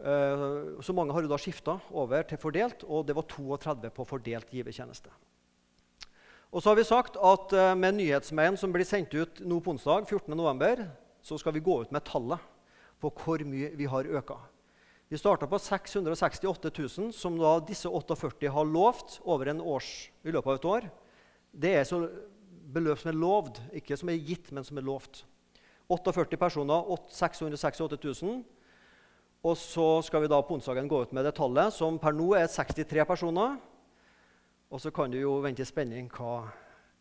Uh, 0.00 0.80
så 0.80 0.92
mange 0.92 1.12
har 1.12 1.22
jo 1.22 1.28
da 1.28 1.36
skifta 1.36 1.78
over 1.92 2.22
til 2.24 2.38
fordelt, 2.40 2.84
og 2.84 3.06
det 3.06 3.16
var 3.16 3.26
32 3.28 3.90
på 3.90 4.04
fordelt 4.04 4.52
givertjeneste. 4.52 5.10
Og 6.50 6.62
så 6.62 6.70
har 6.70 6.76
vi 6.76 6.84
sagt 6.88 7.16
at 7.16 7.52
uh, 7.52 7.74
med 7.76 7.98
nyhetsmailen 7.98 8.56
som 8.56 8.72
blir 8.72 8.88
sendt 8.88 9.14
ut 9.14 9.40
nå 9.44 9.60
på 9.60 9.74
onsdag, 9.74 10.08
14.11., 10.08 10.86
så 11.22 11.36
skal 11.36 11.52
vi 11.52 11.60
gå 11.60 11.82
ut 11.82 11.92
med 11.92 12.04
tallet 12.04 12.40
på 13.00 13.12
hvor 13.12 13.44
mye 13.44 13.74
vi 13.76 13.88
har 13.88 14.08
øka. 14.08 14.38
Vi 15.10 15.18
starta 15.18 15.46
på 15.50 15.58
668 15.58 16.70
000, 16.78 17.12
som 17.12 17.34
da 17.34 17.56
disse 17.66 17.90
48 17.90 18.46
har 18.54 18.68
lovt 18.70 19.16
over 19.26 19.50
en 19.50 19.60
års, 19.60 20.06
i 20.22 20.30
løpet 20.30 20.46
av 20.52 20.58
et 20.60 20.68
år. 20.70 20.86
Det 21.50 21.72
er 21.80 21.88
så 21.88 21.98
beløp 22.70 23.00
som 23.00 23.10
er 23.10 23.18
lovd, 23.18 23.58
ikke 23.74 23.98
som 23.98 24.12
er 24.12 24.22
gitt, 24.22 24.52
men 24.54 24.62
som 24.62 24.78
er 24.78 24.86
lovt. 24.86 25.24
48 25.90 26.38
personer, 26.38 26.86
668 27.10 27.98
000. 28.22 28.38
Og 29.42 29.58
så 29.58 29.88
skal 30.06 30.22
vi 30.22 30.30
da 30.30 30.38
på 30.46 30.54
onsdagen 30.54 30.86
gå 30.86 31.02
ut 31.02 31.16
med 31.16 31.26
det 31.26 31.34
tallet, 31.40 31.74
som 31.74 31.98
per 31.98 32.14
nå 32.14 32.30
er 32.38 32.46
63 32.46 33.02
personer. 33.08 33.58
Og 34.70 34.78
så 34.78 34.94
kan 34.94 35.10
du 35.10 35.18
jo 35.18 35.40
vente 35.42 35.66
i 35.66 35.66
spenning 35.66 36.06
hva, 36.14 36.44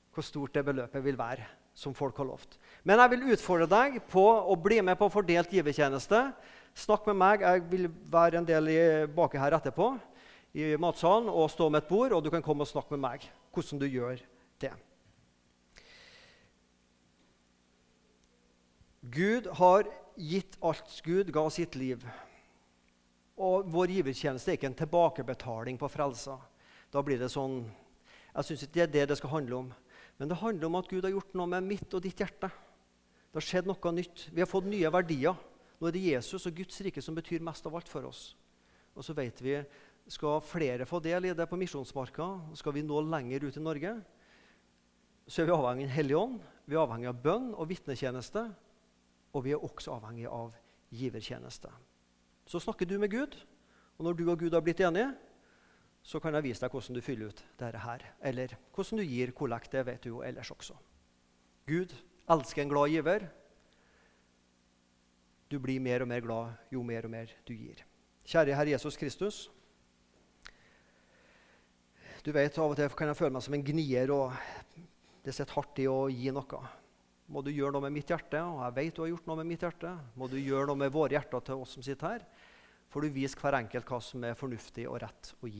hvor 0.10 0.26
stort 0.26 0.58
det 0.58 0.66
beløpet 0.66 1.06
vil 1.06 1.20
være 1.20 1.46
som 1.78 1.94
folk 1.94 2.18
har 2.18 2.28
lovt. 2.28 2.58
Men 2.82 2.98
jeg 3.04 3.14
vil 3.14 3.36
utfordre 3.36 3.70
deg 3.70 4.02
på 4.10 4.24
å 4.26 4.58
bli 4.58 4.82
med 4.82 4.98
på 4.98 5.14
fordelt 5.14 5.54
givertjeneste. 5.54 6.32
Snakk 6.78 7.08
med 7.10 7.18
meg. 7.20 7.42
Jeg 7.46 7.66
vil 7.72 7.90
være 8.12 8.40
en 8.40 8.48
del 8.48 8.70
baki 9.16 9.40
her 9.42 9.58
etterpå 9.58 9.94
i 10.58 10.74
matsalen 10.82 11.30
og 11.30 11.50
stå 11.54 11.70
med 11.70 11.84
et 11.84 11.90
bord, 11.90 12.14
og 12.16 12.24
du 12.24 12.30
kan 12.34 12.44
komme 12.46 12.66
og 12.66 12.72
snakke 12.72 12.96
med 12.96 13.04
meg 13.06 13.28
hvordan 13.54 13.82
du 13.82 13.88
gjør 13.90 14.22
det. 14.62 14.72
Gud 19.10 19.48
har 19.60 19.88
gitt 20.20 20.58
alt. 20.62 21.02
Gud 21.04 21.32
ga 21.34 21.46
sitt 21.54 21.76
liv. 21.80 22.04
Og 23.40 23.68
vår 23.72 23.96
givertjeneste 23.96 24.52
er 24.52 24.58
ikke 24.60 24.70
en 24.70 24.80
tilbakebetaling 24.82 25.80
på 25.80 25.90
frelsa. 25.92 26.36
Da 26.92 27.04
blir 27.06 27.20
det 27.22 27.32
sånn 27.32 27.62
Jeg 28.30 28.46
syns 28.46 28.64
ikke 28.66 28.74
det 28.76 28.82
er 28.84 28.92
det 28.94 29.06
det 29.10 29.18
skal 29.18 29.32
handle 29.34 29.56
om. 29.64 29.70
Men 30.20 30.30
det 30.30 30.38
handler 30.42 30.68
om 30.68 30.76
at 30.78 30.90
Gud 30.92 31.04
har 31.04 31.14
gjort 31.16 31.34
noe 31.40 31.50
med 31.50 31.66
mitt 31.66 31.94
og 31.96 32.04
ditt 32.04 32.20
hjerte. 32.20 32.50
Det 32.50 33.40
har 33.40 33.46
skjedd 33.46 33.70
noe 33.70 33.94
nytt. 33.96 34.28
Vi 34.30 34.44
har 34.44 34.50
fått 34.50 34.68
nye 34.70 34.92
verdier. 34.94 35.38
Nå 35.80 35.88
er 35.88 35.96
det 35.96 36.06
Jesus 36.12 36.46
og 36.46 36.56
Guds 36.56 36.82
rike 36.84 37.02
som 37.04 37.16
betyr 37.16 37.44
mest 37.46 37.66
av 37.68 37.76
alt 37.80 37.90
for 37.90 38.08
oss. 38.10 38.34
Og 38.96 39.06
så 39.06 39.16
vet 39.16 39.42
vi 39.42 39.56
skal 40.10 40.42
flere 40.44 40.88
få 40.90 41.00
del 41.04 41.30
i 41.30 41.36
det 41.38 41.46
på 41.48 41.60
misjonsmarka, 41.60 42.28
skal 42.58 42.76
vi 42.76 42.84
nå 42.84 43.00
lenger 43.06 43.46
ut 43.48 43.60
i 43.60 43.64
Norge, 43.64 43.94
så 45.30 45.44
er 45.44 45.48
vi 45.48 45.54
avhengig 45.54 45.86
av 45.86 45.96
Den 45.96 46.16
ånd, 46.18 46.40
vi 46.66 46.76
er 46.76 46.82
avhengig 46.82 47.10
av 47.12 47.22
bønn 47.22 47.52
og 47.54 47.70
vitnetjeneste, 47.70 48.44
og 49.34 49.46
vi 49.46 49.54
er 49.54 49.64
også 49.64 49.94
avhengig 49.94 50.26
av 50.26 50.56
givertjeneste. 50.90 51.70
Så 52.50 52.60
snakker 52.60 52.90
du 52.90 52.98
med 52.98 53.12
Gud, 53.14 53.38
og 54.00 54.06
når 54.08 54.18
du 54.18 54.24
og 54.32 54.40
Gud 54.40 54.54
har 54.58 54.64
blitt 54.66 54.82
enige, 54.82 55.14
så 56.02 56.20
kan 56.24 56.34
jeg 56.34 56.48
vise 56.48 56.64
deg 56.64 56.74
hvordan 56.74 56.96
du 56.98 57.02
fyller 57.04 57.30
ut 57.30 57.42
dette 57.60 57.82
her. 57.84 58.06
Eller 58.26 58.56
hvordan 58.74 59.02
du 59.02 59.06
gir 59.06 59.34
kollekt. 59.36 59.72
Det 59.76 59.84
vet 59.86 60.02
du 60.02 60.14
jo 60.14 60.22
ellers 60.26 60.50
også. 60.50 60.78
Gud 61.68 61.94
elsker 62.32 62.64
en 62.64 62.72
glad 62.72 62.94
giver. 62.96 63.28
Du 65.50 65.58
blir 65.58 65.82
mer 65.82 66.04
og 66.04 66.10
mer 66.12 66.22
glad 66.22 66.58
jo 66.70 66.84
mer 66.86 67.08
og 67.08 67.12
mer 67.14 67.32
du 67.48 67.56
gir. 67.58 67.82
Kjære 68.30 68.54
Herre 68.54 68.76
Jesus 68.76 68.98
Kristus. 69.02 69.38
Du 72.22 72.30
vet, 72.36 72.58
Av 72.60 72.70
og 72.70 72.76
til 72.78 72.90
kan 72.94 73.10
jeg 73.10 73.18
føle 73.18 73.34
meg 73.34 73.42
som 73.42 73.56
en 73.58 73.64
gnier, 73.66 74.12
og 74.14 74.36
det 75.26 75.34
sitter 75.34 75.56
hardt 75.56 75.80
i 75.82 75.88
å 75.90 76.04
gi 76.12 76.30
noe. 76.36 76.60
Må 77.30 77.42
du 77.42 77.50
gjøre 77.50 77.74
noe 77.74 77.88
med 77.88 77.96
mitt 77.96 78.12
hjerte, 78.12 78.42
og 78.44 78.62
jeg 78.66 78.76
vet 78.76 78.96
du 78.96 79.02
har 79.02 79.10
gjort 79.14 79.30
noe 79.30 79.40
med 79.40 79.50
mitt 79.50 79.66
hjerte. 79.66 79.96
Må 80.20 80.28
du 80.30 80.38
gjøre 80.38 80.68
noe 80.70 80.82
med 80.84 80.94
våre 80.94 81.16
hjerter 81.18 81.42
til 81.48 81.64
oss 81.64 81.74
som 81.78 81.86
sitter 81.86 82.14
her, 82.14 82.28
for 82.90 83.02
du 83.02 83.14
viser 83.14 83.42
hver 83.42 83.58
enkelt 83.64 83.90
hva 83.90 84.00
som 84.04 84.26
er 84.26 84.38
fornuftig 84.38 84.86
og 84.90 85.00
rett 85.02 85.34
å 85.40 85.48
gi. 85.48 85.48